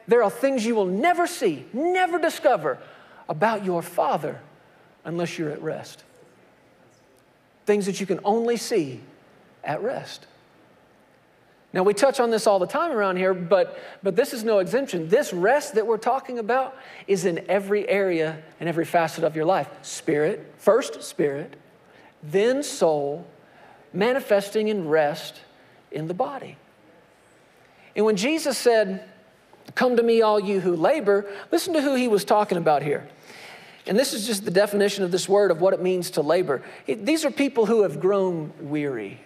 There 0.09 0.23
are 0.23 0.31
things 0.31 0.65
you 0.65 0.75
will 0.75 0.87
never 0.87 1.27
see, 1.27 1.67
never 1.73 2.19
discover 2.19 2.79
about 3.29 3.65
your 3.65 3.83
Father 3.83 4.41
unless 5.05 5.39
you're 5.39 5.51
at 5.51 5.63
rest. 5.63 6.03
Things 7.67 7.87
that 7.87 8.01
you 8.01 8.07
can 8.07 8.19
only 8.25 8.57
see 8.57 9.01
at 9.63 9.83
rest. 9.83 10.27
Now, 11.73 11.85
we 11.85 11.95
touch 11.95 12.19
on 12.19 12.31
this 12.31 12.49
all 12.49 12.59
the 12.59 12.67
time 12.67 12.91
around 12.91 13.17
here, 13.17 13.33
but, 13.33 13.79
but 14.03 14.17
this 14.17 14.33
is 14.33 14.43
no 14.43 14.59
exemption. 14.59 15.09
This 15.09 15.33
rest 15.33 15.77
that 15.77 15.87
we're 15.87 15.99
talking 15.99 16.41
about 16.41 16.77
is 17.07 17.25
in 17.25 17.49
every 17.49 17.89
area 17.89 18.43
and 18.59 18.69
every 18.69 18.85
facet 18.85 19.23
of 19.23 19.37
your 19.37 19.45
life 19.45 19.69
spirit, 19.83 20.53
first, 20.59 21.05
spirit, 21.05 21.55
then 22.23 22.63
soul, 22.63 23.27
manifesting 23.93 24.69
in 24.69 24.89
rest 24.89 25.41
in 25.91 26.09
the 26.09 26.15
body. 26.15 26.57
And 27.97 28.05
when 28.05 28.17
Jesus 28.17 28.57
said, 28.57 29.05
Come 29.75 29.97
to 29.97 30.03
me, 30.03 30.21
all 30.23 30.41
you 30.41 30.61
who 30.61 30.75
labor, 30.75 31.31
listen 31.53 31.75
to 31.75 31.83
who 31.83 31.95
he 31.95 32.09
was 32.09 32.25
talking 32.25 32.59
about 32.59 32.83
here. 32.83 33.09
And 33.87 33.99
this 33.99 34.13
is 34.13 34.27
just 34.27 34.45
the 34.45 34.51
definition 34.51 35.05
of 35.05 35.11
this 35.11 35.29
word 35.29 35.51
of 35.51 35.61
what 35.61 35.75
it 35.75 35.81
means 35.81 36.11
to 36.13 36.23
labor. 36.23 36.63
These 36.87 37.25
are 37.25 37.31
people 37.31 37.67
who 37.67 37.83
have 37.83 38.01
grown 38.01 38.53
weary. 38.61 39.21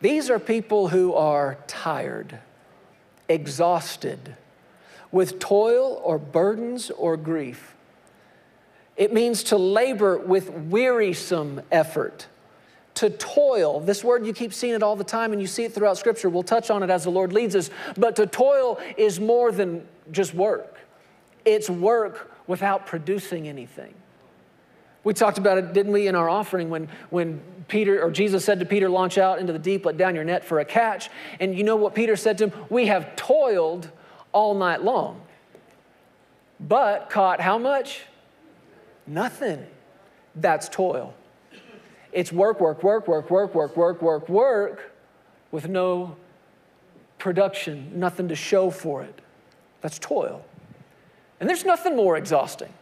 These 0.00 0.30
are 0.30 0.38
people 0.38 0.88
who 0.88 1.14
are 1.14 1.58
tired, 1.66 2.38
exhausted, 3.28 4.36
with 5.10 5.38
toil 5.38 6.00
or 6.02 6.18
burdens 6.18 6.90
or 6.90 7.16
grief. 7.16 7.71
It 8.96 9.12
means 9.12 9.44
to 9.44 9.56
labor 9.56 10.18
with 10.18 10.50
wearisome 10.50 11.62
effort, 11.70 12.26
to 12.94 13.10
toil. 13.10 13.80
This 13.80 14.04
word, 14.04 14.26
you 14.26 14.32
keep 14.32 14.52
seeing 14.52 14.74
it 14.74 14.82
all 14.82 14.96
the 14.96 15.04
time 15.04 15.32
and 15.32 15.40
you 15.40 15.46
see 15.46 15.64
it 15.64 15.72
throughout 15.72 15.96
Scripture. 15.96 16.28
We'll 16.28 16.42
touch 16.42 16.70
on 16.70 16.82
it 16.82 16.90
as 16.90 17.04
the 17.04 17.10
Lord 17.10 17.32
leads 17.32 17.56
us. 17.56 17.70
But 17.96 18.16
to 18.16 18.26
toil 18.26 18.78
is 18.96 19.18
more 19.18 19.50
than 19.50 19.86
just 20.10 20.34
work, 20.34 20.78
it's 21.44 21.70
work 21.70 22.30
without 22.46 22.86
producing 22.86 23.48
anything. 23.48 23.94
We 25.04 25.14
talked 25.14 25.38
about 25.38 25.58
it, 25.58 25.72
didn't 25.72 25.90
we, 25.90 26.06
in 26.06 26.14
our 26.14 26.28
offering 26.28 26.70
when, 26.70 26.88
when 27.10 27.40
Peter 27.66 28.00
or 28.00 28.12
Jesus 28.12 28.44
said 28.44 28.60
to 28.60 28.66
Peter, 28.66 28.88
Launch 28.88 29.18
out 29.18 29.40
into 29.40 29.52
the 29.52 29.58
deep, 29.58 29.84
let 29.84 29.96
down 29.96 30.14
your 30.14 30.22
net 30.22 30.44
for 30.44 30.60
a 30.60 30.64
catch. 30.64 31.10
And 31.40 31.56
you 31.56 31.64
know 31.64 31.74
what 31.74 31.94
Peter 31.94 32.14
said 32.14 32.38
to 32.38 32.48
him? 32.48 32.66
We 32.70 32.86
have 32.86 33.16
toiled 33.16 33.90
all 34.32 34.54
night 34.54 34.82
long 34.82 35.22
but 36.68 37.10
caught 37.10 37.40
how 37.40 37.58
much? 37.58 38.02
Nothing. 39.06 39.66
That's 40.34 40.68
toil. 40.68 41.14
It's 42.12 42.32
work, 42.32 42.60
work, 42.60 42.82
work, 42.82 43.08
work, 43.08 43.30
work, 43.30 43.54
work, 43.54 43.76
work, 43.76 44.02
work, 44.02 44.28
work 44.28 44.92
with 45.50 45.68
no 45.68 46.16
production, 47.18 47.92
nothing 47.94 48.28
to 48.28 48.34
show 48.34 48.70
for 48.70 49.02
it. 49.02 49.20
That's 49.80 49.98
toil. 49.98 50.44
And 51.40 51.48
there's 51.48 51.64
nothing 51.64 51.96
more 51.96 52.16
exhausting. 52.16 52.72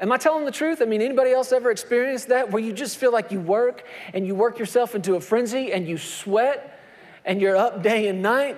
Am 0.00 0.10
I 0.10 0.16
telling 0.16 0.46
the 0.46 0.50
truth? 0.50 0.80
I 0.80 0.86
mean, 0.86 1.02
anybody 1.02 1.32
else 1.32 1.52
ever 1.52 1.70
experienced 1.70 2.28
that 2.28 2.50
where 2.50 2.62
you 2.62 2.72
just 2.72 2.96
feel 2.96 3.12
like 3.12 3.30
you 3.30 3.40
work 3.40 3.84
and 4.14 4.26
you 4.26 4.34
work 4.34 4.58
yourself 4.58 4.94
into 4.94 5.14
a 5.16 5.20
frenzy 5.20 5.72
and 5.72 5.86
you 5.86 5.98
sweat 5.98 6.80
and 7.24 7.40
you're 7.40 7.56
up 7.56 7.82
day 7.82 8.08
and 8.08 8.22
night 8.22 8.56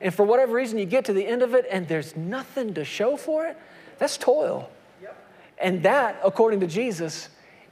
and 0.00 0.14
for 0.14 0.24
whatever 0.24 0.54
reason 0.54 0.78
you 0.78 0.84
get 0.84 1.06
to 1.06 1.12
the 1.12 1.26
end 1.26 1.42
of 1.42 1.54
it 1.54 1.66
and 1.70 1.88
there's 1.88 2.14
nothing 2.14 2.74
to 2.74 2.84
show 2.84 3.16
for 3.16 3.46
it? 3.46 3.56
That's 3.98 4.16
toil. 4.16 4.70
And 5.58 5.82
that, 5.84 6.20
according 6.24 6.60
to 6.60 6.66
Jesus, 6.66 7.28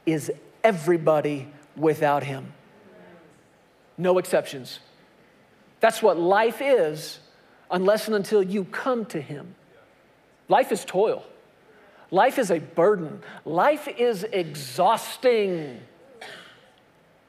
is 0.07 0.31
everybody 0.63 1.49
without 1.77 2.23
him. 2.23 2.53
No 3.99 4.19
exceptions. 4.19 4.81
That's 5.81 6.03
what 6.03 6.19
life 6.19 6.61
is 6.61 7.19
unless 7.71 8.07
and 8.07 8.15
until 8.15 8.43
you 8.43 8.65
come 8.65 9.05
to 9.07 9.21
him. 9.21 9.55
Life 10.49 10.71
is 10.73 10.85
toil. 10.85 11.25
Life 12.11 12.39
is 12.39 12.51
a 12.51 12.59
burden. 12.59 13.23
Life 13.45 13.89
is 13.89 14.25
exhausting 14.25 15.81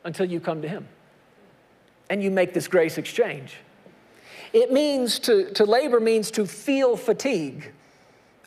until 0.03 0.25
you 0.25 0.39
come 0.39 0.61
to 0.61 0.67
him 0.67 0.87
and 2.09 2.21
you 2.21 2.29
make 2.29 2.53
this 2.53 2.67
grace 2.67 2.97
exchange. 2.97 3.57
It 4.51 4.71
means 4.71 5.19
to, 5.19 5.51
to 5.53 5.65
labor 5.65 5.99
means 5.99 6.29
to 6.31 6.45
feel 6.45 6.95
fatigue. 6.95 7.71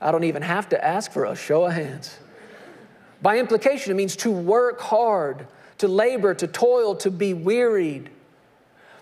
I 0.00 0.10
don't 0.10 0.24
even 0.24 0.42
have 0.42 0.68
to 0.70 0.84
ask 0.84 1.10
for 1.10 1.24
a 1.24 1.34
show 1.34 1.64
of 1.64 1.72
hands. 1.72 2.18
By 3.22 3.38
implication, 3.38 3.92
it 3.92 3.94
means 3.94 4.16
to 4.16 4.30
work 4.30 4.80
hard, 4.80 5.46
to 5.78 5.88
labor, 5.88 6.34
to 6.34 6.46
toil, 6.46 6.94
to 6.96 7.10
be 7.10 7.34
wearied. 7.34 8.10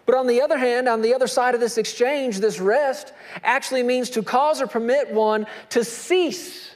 But 0.06 0.16
on 0.16 0.26
the 0.26 0.42
other 0.42 0.58
hand, 0.58 0.88
on 0.88 1.02
the 1.02 1.14
other 1.14 1.26
side 1.26 1.54
of 1.54 1.60
this 1.60 1.78
exchange, 1.78 2.38
this 2.38 2.60
rest 2.60 3.12
actually 3.42 3.82
means 3.82 4.10
to 4.10 4.22
cause 4.22 4.60
or 4.60 4.66
permit 4.66 5.12
one 5.12 5.46
to 5.70 5.82
cease, 5.82 6.70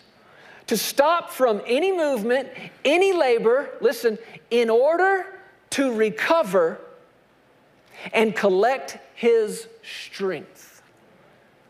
to 0.67 0.77
stop 0.77 1.31
from 1.31 1.61
any 1.67 1.97
movement, 1.97 2.49
any 2.85 3.13
labor, 3.13 3.71
listen, 3.81 4.19
in 4.51 4.71
order 4.71 5.27
to 5.71 5.93
recover 5.93 6.81
and 8.13 8.35
collect 8.35 8.99
his 9.15 9.69
strength. 9.83 10.83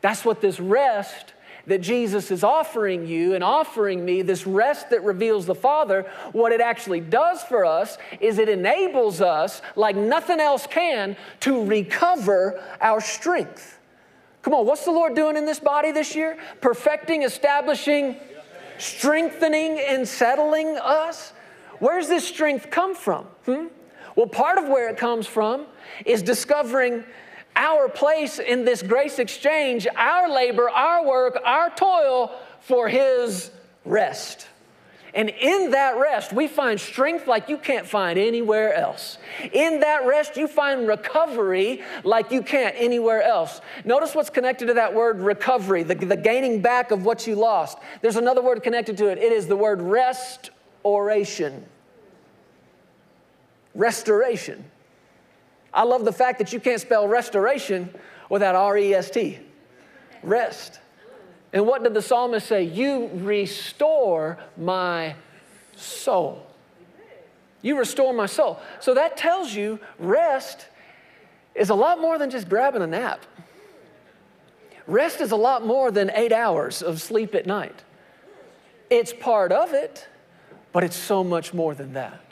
That's 0.00 0.24
what 0.24 0.40
this 0.40 0.60
rest 0.60 1.32
that 1.68 1.80
Jesus 1.80 2.30
is 2.30 2.42
offering 2.42 3.06
you 3.06 3.34
and 3.34 3.44
offering 3.44 4.04
me, 4.04 4.22
this 4.22 4.46
rest 4.46 4.90
that 4.90 5.04
reveals 5.04 5.46
the 5.46 5.54
Father, 5.54 6.02
what 6.32 6.52
it 6.52 6.60
actually 6.60 7.00
does 7.00 7.42
for 7.42 7.64
us 7.64 7.98
is 8.20 8.38
it 8.38 8.48
enables 8.48 9.20
us, 9.20 9.62
like 9.76 9.94
nothing 9.94 10.40
else 10.40 10.66
can, 10.66 11.16
to 11.40 11.64
recover 11.64 12.62
our 12.80 13.00
strength. 13.00 13.78
Come 14.42 14.54
on, 14.54 14.66
what's 14.66 14.84
the 14.84 14.90
Lord 14.90 15.14
doing 15.14 15.36
in 15.36 15.44
this 15.44 15.60
body 15.60 15.92
this 15.92 16.14
year? 16.14 16.38
Perfecting, 16.60 17.22
establishing, 17.22 18.16
strengthening, 18.78 19.78
and 19.78 20.08
settling 20.08 20.78
us. 20.78 21.32
Where's 21.80 22.08
this 22.08 22.26
strength 22.26 22.70
come 22.70 22.94
from? 22.94 23.24
Hmm? 23.44 23.66
Well, 24.16 24.26
part 24.26 24.58
of 24.58 24.68
where 24.68 24.88
it 24.88 24.96
comes 24.96 25.26
from 25.26 25.66
is 26.06 26.22
discovering 26.22 27.04
our 27.58 27.88
place 27.88 28.38
in 28.38 28.64
this 28.64 28.82
grace 28.82 29.18
exchange, 29.18 29.86
our 29.96 30.30
labor, 30.30 30.70
our 30.70 31.04
work, 31.04 31.38
our 31.44 31.68
toil 31.70 32.32
for 32.60 32.88
His 32.88 33.50
rest. 33.84 34.46
And 35.14 35.30
in 35.30 35.72
that 35.72 35.96
rest, 35.98 36.32
we 36.32 36.46
find 36.46 36.78
strength 36.78 37.26
like 37.26 37.48
you 37.48 37.58
can't 37.58 37.86
find 37.86 38.18
anywhere 38.18 38.74
else. 38.74 39.18
In 39.52 39.80
that 39.80 40.06
rest, 40.06 40.36
you 40.36 40.46
find 40.46 40.86
recovery 40.86 41.82
like 42.04 42.30
you 42.30 42.42
can't 42.42 42.74
anywhere 42.78 43.22
else. 43.22 43.60
Notice 43.84 44.14
what's 44.14 44.30
connected 44.30 44.66
to 44.66 44.74
that 44.74 44.94
word 44.94 45.20
recovery, 45.20 45.82
the, 45.82 45.94
the 45.94 46.16
gaining 46.16 46.60
back 46.60 46.92
of 46.92 47.04
what 47.04 47.26
you 47.26 47.34
lost. 47.34 47.78
There's 48.00 48.16
another 48.16 48.42
word 48.42 48.62
connected 48.62 48.96
to 48.98 49.08
it. 49.08 49.18
It 49.18 49.32
is 49.32 49.48
the 49.48 49.56
word 49.56 49.80
restoration. 49.80 51.64
Restoration. 53.74 54.64
I 55.78 55.84
love 55.84 56.04
the 56.04 56.12
fact 56.12 56.40
that 56.40 56.52
you 56.52 56.58
can't 56.58 56.80
spell 56.80 57.06
restoration 57.06 57.88
without 58.28 58.56
R 58.56 58.76
E 58.76 58.94
S 58.94 59.10
T. 59.10 59.38
Rest. 60.24 60.80
And 61.52 61.68
what 61.68 61.84
did 61.84 61.94
the 61.94 62.02
psalmist 62.02 62.48
say? 62.48 62.64
You 62.64 63.08
restore 63.14 64.38
my 64.56 65.14
soul. 65.76 66.44
You 67.62 67.78
restore 67.78 68.12
my 68.12 68.26
soul. 68.26 68.60
So 68.80 68.92
that 68.94 69.16
tells 69.16 69.54
you 69.54 69.78
rest 70.00 70.66
is 71.54 71.70
a 71.70 71.76
lot 71.76 72.00
more 72.00 72.18
than 72.18 72.28
just 72.30 72.48
grabbing 72.48 72.82
a 72.82 72.86
nap. 72.88 73.24
Rest 74.88 75.20
is 75.20 75.30
a 75.30 75.36
lot 75.36 75.64
more 75.64 75.92
than 75.92 76.10
eight 76.12 76.32
hours 76.32 76.82
of 76.82 77.00
sleep 77.00 77.36
at 77.36 77.46
night. 77.46 77.84
It's 78.90 79.12
part 79.12 79.52
of 79.52 79.74
it, 79.74 80.08
but 80.72 80.82
it's 80.82 80.96
so 80.96 81.22
much 81.22 81.54
more 81.54 81.72
than 81.72 81.92
that. 81.92 82.27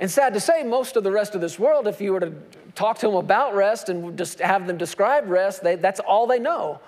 And 0.00 0.10
sad 0.10 0.32
to 0.32 0.40
say, 0.40 0.64
most 0.64 0.96
of 0.96 1.04
the 1.04 1.12
rest 1.12 1.34
of 1.34 1.42
this 1.42 1.58
world, 1.58 1.86
if 1.86 2.00
you 2.00 2.14
were 2.14 2.20
to 2.20 2.32
talk 2.74 2.98
to 3.00 3.06
them 3.06 3.16
about 3.16 3.54
rest 3.54 3.90
and 3.90 4.16
just 4.16 4.38
have 4.40 4.66
them 4.66 4.78
describe 4.78 5.28
rest, 5.28 5.62
they, 5.62 5.76
that's 5.76 6.00
all 6.00 6.26
they 6.26 6.38
know. 6.38 6.80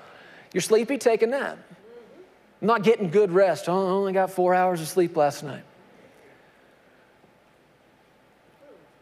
You're 0.55 0.62
sleepy, 0.62 0.96
take 0.96 1.20
a 1.20 1.27
nap. 1.27 1.59
I'm 2.62 2.66
not 2.66 2.83
getting 2.83 3.11
good 3.11 3.31
rest. 3.31 3.68
Oh, 3.68 3.87
I 3.87 3.90
only 3.90 4.14
got 4.14 4.31
four 4.31 4.55
hours 4.55 4.81
of 4.81 4.88
sleep 4.88 5.14
last 5.14 5.42
night. 5.42 5.62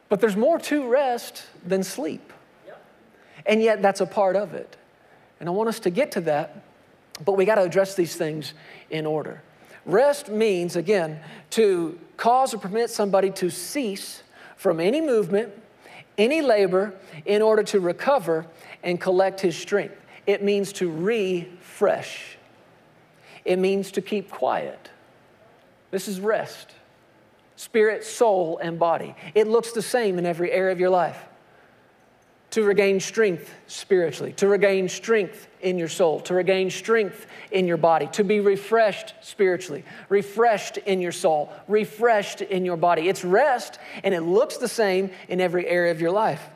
But 0.09 0.21
there's 0.21 0.37
more 0.37 0.59
to 0.59 0.89
rest 0.89 1.45
than 1.65 1.85
sleep. 1.85 2.33
And 3.47 3.63
yet, 3.63 3.81
that's 3.81 4.01
a 4.01 4.07
part 4.07 4.35
of 4.35 4.55
it. 4.55 4.77
And 5.39 5.49
I 5.49 5.53
want 5.53 5.69
us 5.69 5.79
to 5.81 5.91
get 5.91 6.13
to 6.13 6.21
that, 6.23 6.65
but 7.25 7.37
we 7.37 7.45
got 7.45 7.55
to 7.55 7.63
address 7.63 7.95
these 7.95 8.17
things 8.17 8.55
in 8.91 9.07
order. 9.07 9.41
Rest 9.87 10.29
means, 10.29 10.77
again, 10.77 11.21
to 11.51 11.99
cause 12.17 12.53
or 12.55 12.59
permit 12.59 12.91
somebody 12.91 13.31
to 13.31 13.51
cease 13.51 14.23
from 14.57 14.79
any 14.79 15.01
movement, 15.01 15.53
any 16.19 16.43
labor, 16.43 16.95
in 17.25 17.41
order 17.43 17.63
to 17.63 17.81
recover 17.81 18.47
and 18.83 19.01
collect 19.01 19.41
his 19.41 19.57
strength. 19.57 19.97
It 20.27 20.43
means 20.43 20.73
to 20.75 20.91
refresh, 20.91 22.37
it 23.45 23.59
means 23.59 23.91
to 23.93 24.03
keep 24.03 24.31
quiet. 24.31 24.91
This 25.91 26.09
is 26.09 26.21
rest 26.21 26.73
spirit, 27.57 28.03
soul, 28.05 28.59
and 28.63 28.79
body. 28.79 29.15
It 29.35 29.47
looks 29.47 29.73
the 29.73 29.83
same 29.83 30.19
in 30.19 30.25
every 30.25 30.51
area 30.51 30.73
of 30.73 30.81
your 30.81 30.89
life 30.89 31.27
to 32.51 32.65
regain 32.65 32.99
strength 32.99 33.53
spiritually, 33.67 34.33
to 34.35 34.49
regain 34.49 34.89
strength 34.89 35.49
in 35.61 35.79
your 35.79 35.89
soul, 35.89 36.21
to 36.21 36.35
regain 36.35 36.69
strength 36.69 37.27
in 37.53 37.67
your 37.67 37.77
body, 37.77 38.09
to 38.09 38.25
be 38.25 38.41
refreshed 38.41 39.15
spiritually, 39.21 39.85
refreshed 40.09 40.77
in 40.79 41.01
your 41.01 41.13
soul, 41.13 41.53
refreshed 41.69 42.41
in 42.41 42.65
your 42.65 42.77
body. 42.77 43.09
It's 43.09 43.25
rest, 43.25 43.79
and 44.03 44.15
it 44.15 44.23
looks 44.23 44.57
the 44.57 44.69
same 44.69 45.11
in 45.29 45.41
every 45.41 45.67
area 45.67 45.93
of 45.93 46.01
your 46.01 46.11
life. 46.11 46.49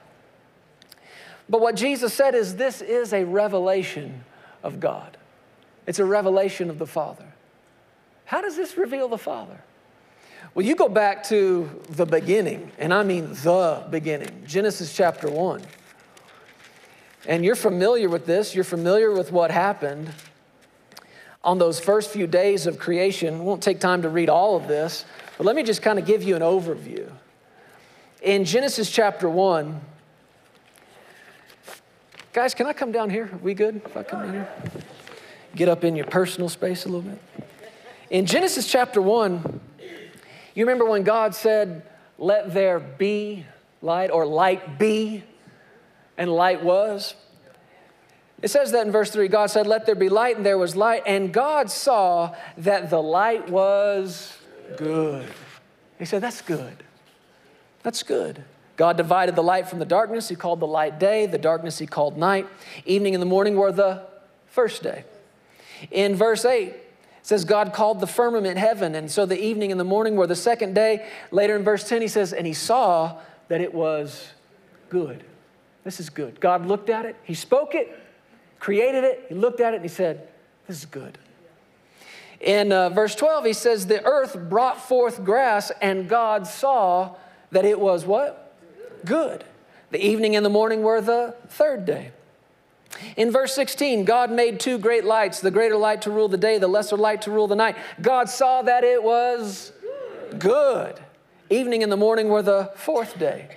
But 1.48 1.60
what 1.60 1.76
Jesus 1.76 2.12
said 2.12 2.34
is 2.34 2.56
this 2.56 2.80
is 2.80 3.12
a 3.12 3.24
revelation 3.24 4.24
of 4.62 4.80
God, 4.80 5.16
it's 5.86 5.98
a 5.98 6.04
revelation 6.04 6.70
of 6.70 6.78
the 6.78 6.86
Father. 6.86 7.26
How 8.24 8.40
does 8.40 8.56
this 8.56 8.76
reveal 8.76 9.08
the 9.08 9.18
Father? 9.18 9.60
Well, 10.54 10.64
you 10.64 10.76
go 10.76 10.88
back 10.88 11.24
to 11.24 11.68
the 11.90 12.06
beginning, 12.06 12.70
and 12.78 12.94
I 12.94 13.02
mean 13.02 13.32
the 13.42 13.84
beginning, 13.90 14.44
Genesis 14.46 14.94
chapter 14.94 15.28
1. 15.28 15.62
And 17.26 17.44
you're 17.44 17.56
familiar 17.56 18.08
with 18.08 18.26
this, 18.26 18.54
you're 18.54 18.64
familiar 18.64 19.12
with 19.12 19.32
what 19.32 19.50
happened 19.50 20.10
on 21.42 21.58
those 21.58 21.80
first 21.80 22.10
few 22.10 22.26
days 22.26 22.66
of 22.66 22.78
creation. 22.78 23.44
Won't 23.44 23.62
take 23.62 23.80
time 23.80 24.02
to 24.02 24.08
read 24.08 24.28
all 24.28 24.56
of 24.56 24.68
this, 24.68 25.04
but 25.38 25.46
let 25.46 25.56
me 25.56 25.62
just 25.62 25.82
kind 25.82 25.98
of 25.98 26.06
give 26.06 26.22
you 26.22 26.36
an 26.36 26.42
overview. 26.42 27.10
In 28.22 28.44
Genesis 28.44 28.90
chapter 28.90 29.28
1, 29.28 29.80
guys, 32.32 32.54
can 32.54 32.66
I 32.66 32.72
come 32.72 32.92
down 32.92 33.10
here? 33.10 33.30
Are 33.32 33.38
we 33.38 33.54
good 33.54 33.82
if 33.84 33.96
I 33.96 34.02
come 34.02 34.22
down 34.22 34.32
here? 34.32 34.48
Get 35.54 35.68
up 35.68 35.84
in 35.84 35.94
your 35.94 36.06
personal 36.06 36.48
space 36.48 36.84
a 36.84 36.88
little 36.88 37.02
bit. 37.02 37.20
In 38.10 38.26
Genesis 38.26 38.70
chapter 38.70 39.00
1, 39.00 39.60
you 40.54 40.64
remember 40.64 40.84
when 40.84 41.04
God 41.04 41.34
said, 41.34 41.82
Let 42.18 42.54
there 42.54 42.80
be 42.80 43.44
light, 43.82 44.10
or 44.10 44.26
light 44.26 44.78
be? 44.78 45.24
And 46.16 46.32
light 46.32 46.62
was. 46.62 47.14
It 48.42 48.48
says 48.48 48.72
that 48.72 48.86
in 48.86 48.92
verse 48.92 49.10
3 49.10 49.28
God 49.28 49.46
said, 49.46 49.66
Let 49.66 49.86
there 49.86 49.94
be 49.94 50.08
light, 50.08 50.36
and 50.36 50.44
there 50.44 50.58
was 50.58 50.76
light. 50.76 51.02
And 51.06 51.32
God 51.32 51.70
saw 51.70 52.34
that 52.58 52.90
the 52.90 53.00
light 53.00 53.48
was 53.48 54.36
good. 54.76 55.26
He 55.98 56.04
said, 56.04 56.22
That's 56.22 56.42
good. 56.42 56.82
That's 57.82 58.02
good. 58.02 58.44
God 58.76 58.96
divided 58.96 59.36
the 59.36 59.42
light 59.42 59.68
from 59.68 59.78
the 59.78 59.84
darkness. 59.84 60.28
He 60.28 60.36
called 60.36 60.60
the 60.60 60.66
light 60.66 60.98
day, 60.98 61.26
the 61.26 61.38
darkness 61.38 61.78
he 61.78 61.86
called 61.86 62.18
night. 62.18 62.46
Evening 62.84 63.14
and 63.14 63.22
the 63.22 63.26
morning 63.26 63.56
were 63.56 63.70
the 63.70 64.02
first 64.46 64.82
day. 64.82 65.04
In 65.90 66.16
verse 66.16 66.44
8, 66.44 66.68
it 66.68 66.82
says, 67.22 67.44
God 67.44 67.72
called 67.72 68.00
the 68.00 68.06
firmament 68.06 68.58
heaven, 68.58 68.94
and 68.94 69.10
so 69.10 69.26
the 69.26 69.40
evening 69.40 69.70
and 69.70 69.78
the 69.78 69.84
morning 69.84 70.16
were 70.16 70.26
the 70.26 70.36
second 70.36 70.74
day. 70.74 71.08
Later 71.30 71.56
in 71.56 71.62
verse 71.62 71.88
10, 71.88 72.02
he 72.02 72.08
says, 72.08 72.32
And 72.32 72.46
he 72.46 72.52
saw 72.52 73.18
that 73.48 73.60
it 73.60 73.72
was 73.72 74.28
good. 74.90 75.24
This 75.84 76.00
is 76.00 76.10
good. 76.10 76.40
God 76.40 76.66
looked 76.66 76.88
at 76.88 77.04
it, 77.04 77.16
he 77.22 77.34
spoke 77.34 77.74
it, 77.74 77.98
created 78.58 79.04
it, 79.04 79.26
he 79.28 79.34
looked 79.34 79.60
at 79.60 79.74
it, 79.74 79.76
and 79.76 79.84
he 79.84 79.88
said, 79.88 80.28
This 80.66 80.78
is 80.78 80.86
good. 80.86 81.18
In 82.40 82.72
uh, 82.72 82.88
verse 82.88 83.14
12, 83.14 83.44
he 83.44 83.52
says, 83.52 83.86
The 83.86 84.04
earth 84.04 84.36
brought 84.48 84.80
forth 84.80 85.24
grass, 85.24 85.70
and 85.80 86.08
God 86.08 86.46
saw 86.46 87.16
that 87.50 87.64
it 87.64 87.78
was 87.78 88.04
what? 88.04 88.56
Good. 89.04 89.44
The 89.90 90.04
evening 90.04 90.34
and 90.34 90.44
the 90.44 90.50
morning 90.50 90.82
were 90.82 91.00
the 91.00 91.36
third 91.48 91.84
day. 91.84 92.10
In 93.16 93.30
verse 93.30 93.54
16, 93.54 94.04
God 94.04 94.30
made 94.30 94.60
two 94.60 94.78
great 94.78 95.04
lights, 95.04 95.40
the 95.40 95.50
greater 95.50 95.76
light 95.76 96.02
to 96.02 96.10
rule 96.10 96.28
the 96.28 96.36
day, 96.36 96.58
the 96.58 96.68
lesser 96.68 96.96
light 96.96 97.22
to 97.22 97.30
rule 97.30 97.46
the 97.46 97.56
night. 97.56 97.76
God 98.00 98.28
saw 98.28 98.62
that 98.62 98.84
it 98.84 99.02
was 99.02 99.72
good. 100.38 101.00
Evening 101.50 101.82
and 101.82 101.92
the 101.92 101.96
morning 101.96 102.28
were 102.28 102.42
the 102.42 102.72
fourth 102.74 103.18
day. 103.18 103.56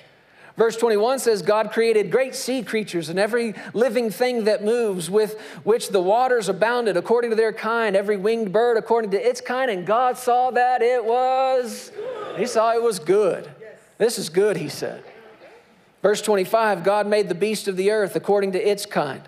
Verse 0.57 0.75
21 0.75 1.19
says, 1.19 1.43
God 1.43 1.71
created 1.71 2.09
great 2.11 2.33
sea 2.33 2.63
creatures 2.63 3.09
and 3.09 3.19
every 3.19 3.53
living 3.75 4.09
thing 4.09 4.45
that 4.45 4.65
moves, 4.65 5.07
with 5.07 5.39
which 5.63 5.89
the 5.89 6.01
waters 6.01 6.49
abounded 6.49 6.97
according 6.97 7.29
to 7.29 7.35
their 7.35 7.53
kind, 7.53 7.95
every 7.95 8.17
winged 8.17 8.51
bird 8.51 8.75
according 8.75 9.11
to 9.11 9.17
its 9.17 9.39
kind. 9.39 9.69
And 9.69 9.85
God 9.85 10.17
saw 10.17 10.49
that 10.51 10.81
it 10.81 11.05
was, 11.05 11.91
He 12.37 12.47
saw 12.47 12.73
it 12.73 12.81
was 12.81 12.97
good. 12.97 13.47
This 13.99 14.17
is 14.17 14.29
good, 14.29 14.57
He 14.57 14.67
said. 14.67 15.03
Verse 16.01 16.23
25 16.23 16.83
God 16.83 17.05
made 17.05 17.29
the 17.29 17.35
beast 17.35 17.67
of 17.67 17.77
the 17.77 17.91
earth 17.91 18.15
according 18.15 18.53
to 18.53 18.59
its 18.59 18.85
kind 18.85 19.21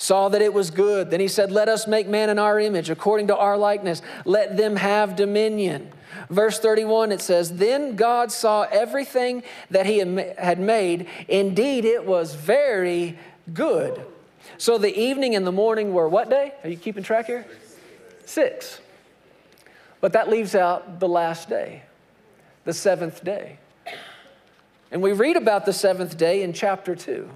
saw 0.00 0.30
that 0.30 0.40
it 0.40 0.54
was 0.54 0.70
good. 0.70 1.10
Then 1.10 1.20
he 1.20 1.28
said, 1.28 1.52
Let 1.52 1.68
us 1.68 1.86
make 1.86 2.08
man 2.08 2.30
in 2.30 2.38
our 2.38 2.58
image, 2.58 2.88
according 2.88 3.26
to 3.26 3.36
our 3.36 3.58
likeness. 3.58 4.00
Let 4.24 4.56
them 4.56 4.76
have 4.76 5.14
dominion. 5.14 5.92
Verse 6.28 6.58
31, 6.58 7.12
it 7.12 7.20
says, 7.20 7.56
Then 7.56 7.96
God 7.96 8.32
saw 8.32 8.62
everything 8.70 9.42
that 9.70 9.86
he 9.86 9.98
had 9.98 10.58
made. 10.58 11.06
Indeed, 11.28 11.84
it 11.84 12.04
was 12.04 12.34
very 12.34 13.18
good. 13.52 14.04
So 14.58 14.78
the 14.78 14.96
evening 14.98 15.34
and 15.34 15.46
the 15.46 15.52
morning 15.52 15.92
were 15.92 16.08
what 16.08 16.30
day? 16.30 16.52
Are 16.64 16.68
you 16.68 16.76
keeping 16.76 17.02
track 17.02 17.26
here? 17.26 17.46
Six. 18.24 18.80
But 20.00 20.12
that 20.12 20.28
leaves 20.28 20.54
out 20.54 21.00
the 21.00 21.08
last 21.08 21.48
day, 21.48 21.82
the 22.64 22.72
seventh 22.72 23.22
day. 23.24 23.58
And 24.90 25.02
we 25.02 25.12
read 25.12 25.36
about 25.36 25.66
the 25.66 25.72
seventh 25.72 26.16
day 26.16 26.42
in 26.42 26.52
chapter 26.52 26.96
2. 26.96 27.28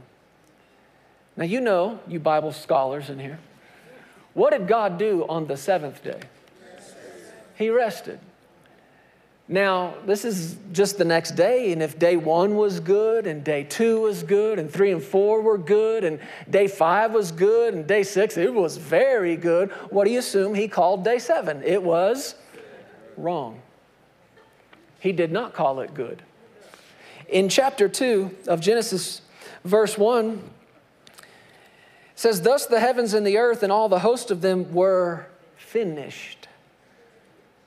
Now, 1.37 1.45
you 1.45 1.61
know, 1.61 2.01
you 2.09 2.21
Bible 2.21 2.53
scholars 2.53 3.11
in 3.11 3.19
here, 3.19 3.39
what 4.35 4.51
did 4.51 4.67
God 4.67 4.99
do 4.99 5.25
on 5.29 5.47
the 5.47 5.57
seventh 5.57 6.03
day? 6.03 6.21
He 7.57 7.71
rested. 7.71 8.19
Now, 9.47 9.95
this 10.07 10.25
is 10.25 10.57
just 10.73 10.97
the 10.97 11.05
next 11.05 11.33
day, 11.33 11.73
and 11.73 11.83
if 11.83 11.99
day 11.99 12.17
one 12.17 12.57
was 12.57 12.81
good, 12.81 13.27
and 13.27 13.45
day 13.45 13.65
two 13.65 14.01
was 14.01 14.23
good, 14.23 14.59
and 14.59 14.71
three 14.71 14.91
and 14.91 15.03
four 15.03 15.43
were 15.43 15.59
good, 15.59 16.03
and 16.03 16.19
day 16.49 16.67
five 16.67 17.13
was 17.13 17.31
good, 17.31 17.75
and 17.75 17.87
day 17.87 18.05
six, 18.05 18.39
it 18.39 18.55
was 18.55 18.79
very 18.79 19.37
good, 19.37 19.71
what 19.91 20.05
do 20.05 20.11
you 20.11 20.19
assume 20.19 20.55
he 20.55 20.67
called 20.67 21.05
day 21.05 21.19
seven? 21.19 21.63
It 21.63 21.83
was 21.83 22.37
wrong. 23.19 23.61
He 24.99 25.13
did 25.13 25.31
not 25.31 25.53
call 25.53 25.81
it 25.81 25.93
good. 25.93 26.23
In 27.29 27.51
chapter 27.51 27.87
two 27.87 28.35
of 28.47 28.63
Genesis, 28.63 29.21
verse 29.63 29.99
one, 29.99 30.43
says, 32.15 32.41
Thus 32.41 32.65
the 32.65 32.81
heavens 32.81 33.13
and 33.13 33.27
the 33.27 33.37
earth 33.37 33.63
and 33.63 33.71
all 33.71 33.91
the 33.91 33.99
host 33.99 34.31
of 34.31 34.41
them 34.41 34.73
were 34.73 35.27
finished. 35.57 36.44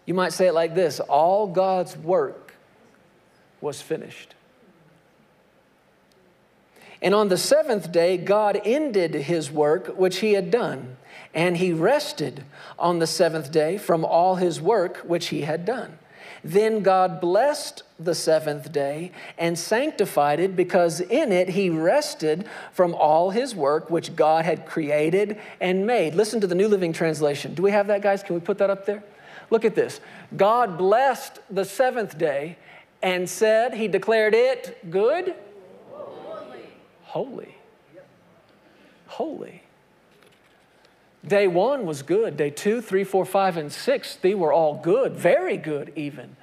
You 0.08 0.16
might 0.16 0.34
say 0.34 0.48
it 0.48 0.54
like 0.54 0.74
this 0.74 1.00
all 1.02 1.46
God's 1.46 1.96
work 1.96 2.56
was 3.62 3.80
finished. 3.80 4.34
And 7.00 7.14
on 7.14 7.28
the 7.28 7.38
seventh 7.38 7.92
day, 7.92 8.18
God 8.18 8.60
ended 8.66 9.14
his 9.14 9.52
work 9.52 10.00
which 10.00 10.20
he 10.20 10.34
had 10.34 10.50
done, 10.50 10.98
and 11.32 11.58
he 11.58 11.72
rested 11.72 12.44
on 12.80 12.98
the 12.98 13.06
seventh 13.06 13.52
day 13.52 13.78
from 13.78 14.04
all 14.04 14.36
his 14.36 14.60
work 14.60 14.98
which 15.00 15.28
he 15.28 15.42
had 15.42 15.64
done. 15.64 16.00
Then 16.44 16.82
God 16.82 17.20
blessed 17.20 17.84
the 18.00 18.16
seventh 18.16 18.72
day 18.72 19.12
and 19.38 19.60
sanctified 19.60 20.40
it 20.40 20.56
because 20.56 21.02
in 21.02 21.32
it 21.32 21.50
he 21.50 21.70
rested 21.70 22.46
from 22.72 22.96
all 22.96 23.32
his 23.32 23.54
work 23.54 23.90
which 23.90 24.16
God 24.16 24.46
had 24.46 24.66
created 24.66 25.40
and 25.60 25.86
made. 25.86 26.16
Listen 26.16 26.40
to 26.42 26.48
the 26.48 26.56
New 26.56 26.68
Living 26.68 26.94
Translation. 26.94 27.54
Do 27.54 27.64
we 27.64 27.72
have 27.72 27.88
that, 27.88 28.02
guys? 28.02 28.24
Can 28.24 28.36
we 28.36 28.42
put 28.42 28.60
that 28.60 28.70
up 28.70 28.86
there? 28.86 29.04
Look 29.50 29.66
at 29.66 29.76
this. 29.76 30.00
God 30.36 30.78
blessed 30.78 31.40
the 31.50 31.66
seventh 31.66 32.18
day 32.18 32.58
and 33.02 33.30
said, 33.30 33.74
He 33.74 33.88
declared 33.88 34.34
it 34.34 34.90
good, 34.90 35.36
holy. 35.92 36.60
Holy. 37.04 37.56
Holy. 39.08 39.64
Day 41.26 41.48
one 41.48 41.86
was 41.86 42.04
good. 42.04 42.38
Day 42.38 42.50
two, 42.50 42.82
three, 42.82 43.04
four, 43.04 43.26
five, 43.26 43.58
and 43.58 43.72
six, 43.72 44.16
they 44.16 44.34
were 44.34 44.54
all 44.54 44.76
good, 44.76 45.14
very 45.14 45.58
good 45.58 45.92
even. 45.96 46.36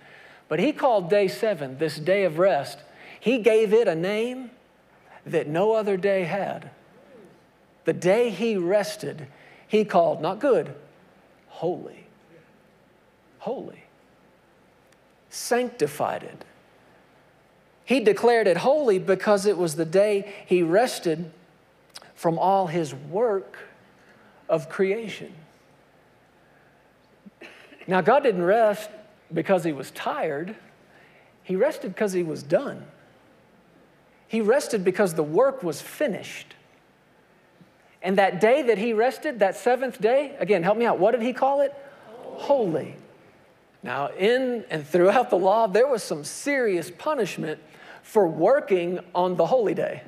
But 0.49 0.61
he 0.61 0.73
called 0.73 1.09
day 1.09 1.29
seven, 1.29 1.79
this 1.79 1.99
day 1.99 2.25
of 2.25 2.39
rest, 2.39 2.79
he 3.19 3.39
gave 3.39 3.73
it 3.73 3.89
a 3.89 3.95
name 3.95 4.51
that 5.25 5.49
no 5.49 5.73
other 5.73 5.97
day 5.97 6.25
had. 6.25 6.71
The 7.85 7.95
day 7.95 8.31
he 8.31 8.57
rested, 8.57 9.27
he 9.67 9.85
called 9.85 10.21
not 10.21 10.39
good, 10.39 10.75
holy. 11.49 12.04
Holy. 13.45 13.85
Sanctified 15.29 16.23
it. 16.23 16.47
He 17.85 18.01
declared 18.01 18.47
it 18.47 18.57
holy 18.57 18.99
because 18.99 19.45
it 19.45 19.59
was 19.59 19.77
the 19.77 19.85
day 19.85 20.33
he 20.47 20.63
rested 20.63 21.31
from 22.15 22.39
all 22.39 22.69
his 22.69 22.95
work 22.95 23.59
of 24.49 24.71
creation. 24.71 25.31
Now, 27.87 28.01
God 28.01 28.23
didn't 28.23 28.45
rest 28.45 28.89
because 29.31 29.63
he 29.63 29.73
was 29.73 29.91
tired, 29.91 30.57
he 31.43 31.55
rested 31.55 31.95
because 31.95 32.15
he 32.15 32.23
was 32.23 32.43
done. 32.43 32.87
He 34.27 34.41
rested 34.41 34.85
because 34.85 35.13
the 35.13 35.23
work 35.23 35.63
was 35.63 35.83
finished. 35.83 36.55
And 38.03 38.17
that 38.17 38.41
day 38.41 38.63
that 38.63 38.79
he 38.79 38.95
rested, 38.95 39.41
that 39.41 39.55
seventh 39.55 40.01
day, 40.01 40.35
again, 40.39 40.63
help 40.63 40.79
me 40.79 40.87
out, 40.87 40.99
what 40.99 41.11
did 41.11 41.21
he 41.21 41.35
call 41.35 41.61
it? 41.61 41.75
Holy. 42.07 42.87
Holy. 42.87 42.97
Now, 43.85 44.09
in 44.09 44.65
and 44.71 44.85
throughout 44.85 45.31
the 45.31 45.39
law, 45.39 45.69
there 45.69 45.87
was 45.87 46.03
some 46.03 46.25
serious 46.25 46.91
punishment 46.91 47.61
for 48.03 48.27
working 48.27 48.99
on 49.15 49.37
the 49.37 49.47
holy 49.47 49.75
day 49.75 50.03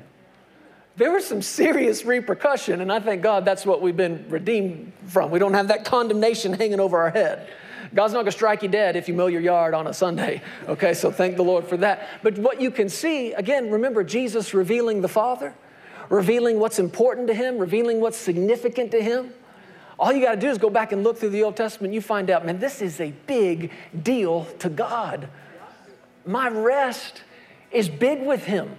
there 0.96 1.12
was 1.12 1.26
some 1.26 1.42
serious 1.42 2.04
repercussion, 2.04 2.80
and 2.80 2.90
I 2.90 3.00
thank 3.00 3.22
God 3.22 3.44
that's 3.44 3.66
what 3.66 3.82
we've 3.82 3.96
been 3.96 4.24
redeemed 4.28 4.92
from. 5.06 5.30
We 5.30 5.38
don't 5.38 5.54
have 5.54 5.68
that 5.68 5.84
condemnation 5.84 6.52
hanging 6.54 6.80
over 6.80 6.98
our 6.98 7.10
head. 7.10 7.48
God's 7.94 8.14
not 8.14 8.20
gonna 8.20 8.32
strike 8.32 8.62
you 8.62 8.68
dead 8.68 8.96
if 8.96 9.06
you 9.06 9.14
mow 9.14 9.26
your 9.26 9.42
yard 9.42 9.74
on 9.74 9.86
a 9.86 9.92
Sunday, 9.92 10.42
okay? 10.68 10.94
So 10.94 11.10
thank 11.10 11.36
the 11.36 11.44
Lord 11.44 11.66
for 11.66 11.76
that. 11.78 12.08
But 12.22 12.38
what 12.38 12.60
you 12.60 12.70
can 12.70 12.88
see, 12.88 13.32
again, 13.34 13.70
remember 13.70 14.02
Jesus 14.02 14.54
revealing 14.54 15.02
the 15.02 15.08
Father, 15.08 15.54
revealing 16.08 16.58
what's 16.58 16.78
important 16.78 17.28
to 17.28 17.34
Him, 17.34 17.58
revealing 17.58 18.00
what's 18.00 18.16
significant 18.16 18.90
to 18.92 19.02
Him. 19.02 19.32
All 19.98 20.12
you 20.12 20.22
gotta 20.22 20.40
do 20.40 20.48
is 20.48 20.58
go 20.58 20.70
back 20.70 20.92
and 20.92 21.02
look 21.02 21.18
through 21.18 21.30
the 21.30 21.42
Old 21.42 21.56
Testament, 21.56 21.94
you 21.94 22.00
find 22.00 22.30
out, 22.30 22.44
man, 22.44 22.58
this 22.58 22.82
is 22.82 23.00
a 23.00 23.12
big 23.26 23.70
deal 24.02 24.44
to 24.58 24.68
God. 24.68 25.28
My 26.26 26.48
rest 26.48 27.22
is 27.70 27.88
big 27.88 28.22
with 28.22 28.44
Him. 28.44 28.76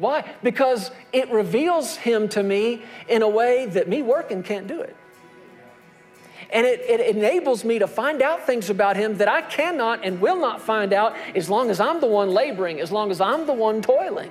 Why? 0.00 0.24
Because 0.42 0.90
it 1.12 1.30
reveals 1.30 1.96
him 1.96 2.26
to 2.30 2.42
me 2.42 2.80
in 3.06 3.20
a 3.20 3.28
way 3.28 3.66
that 3.66 3.86
me 3.86 4.00
working 4.00 4.42
can't 4.42 4.66
do 4.66 4.80
it. 4.80 4.96
And 6.50 6.66
it, 6.66 6.80
it, 6.80 7.14
enables 7.14 7.66
me 7.66 7.78
to 7.78 7.86
find 7.86 8.22
out 8.22 8.46
things 8.46 8.70
about 8.70 8.96
him 8.96 9.18
that 9.18 9.28
I 9.28 9.42
cannot 9.42 10.00
and 10.02 10.18
will 10.18 10.40
not 10.40 10.62
find 10.62 10.94
out 10.94 11.14
as 11.36 11.50
long 11.50 11.70
as 11.70 11.80
I'm 11.80 12.00
the 12.00 12.06
one 12.06 12.30
laboring, 12.30 12.80
as 12.80 12.90
long 12.90 13.10
as 13.10 13.20
I'm 13.20 13.46
the 13.46 13.52
one 13.52 13.82
toiling. 13.82 14.30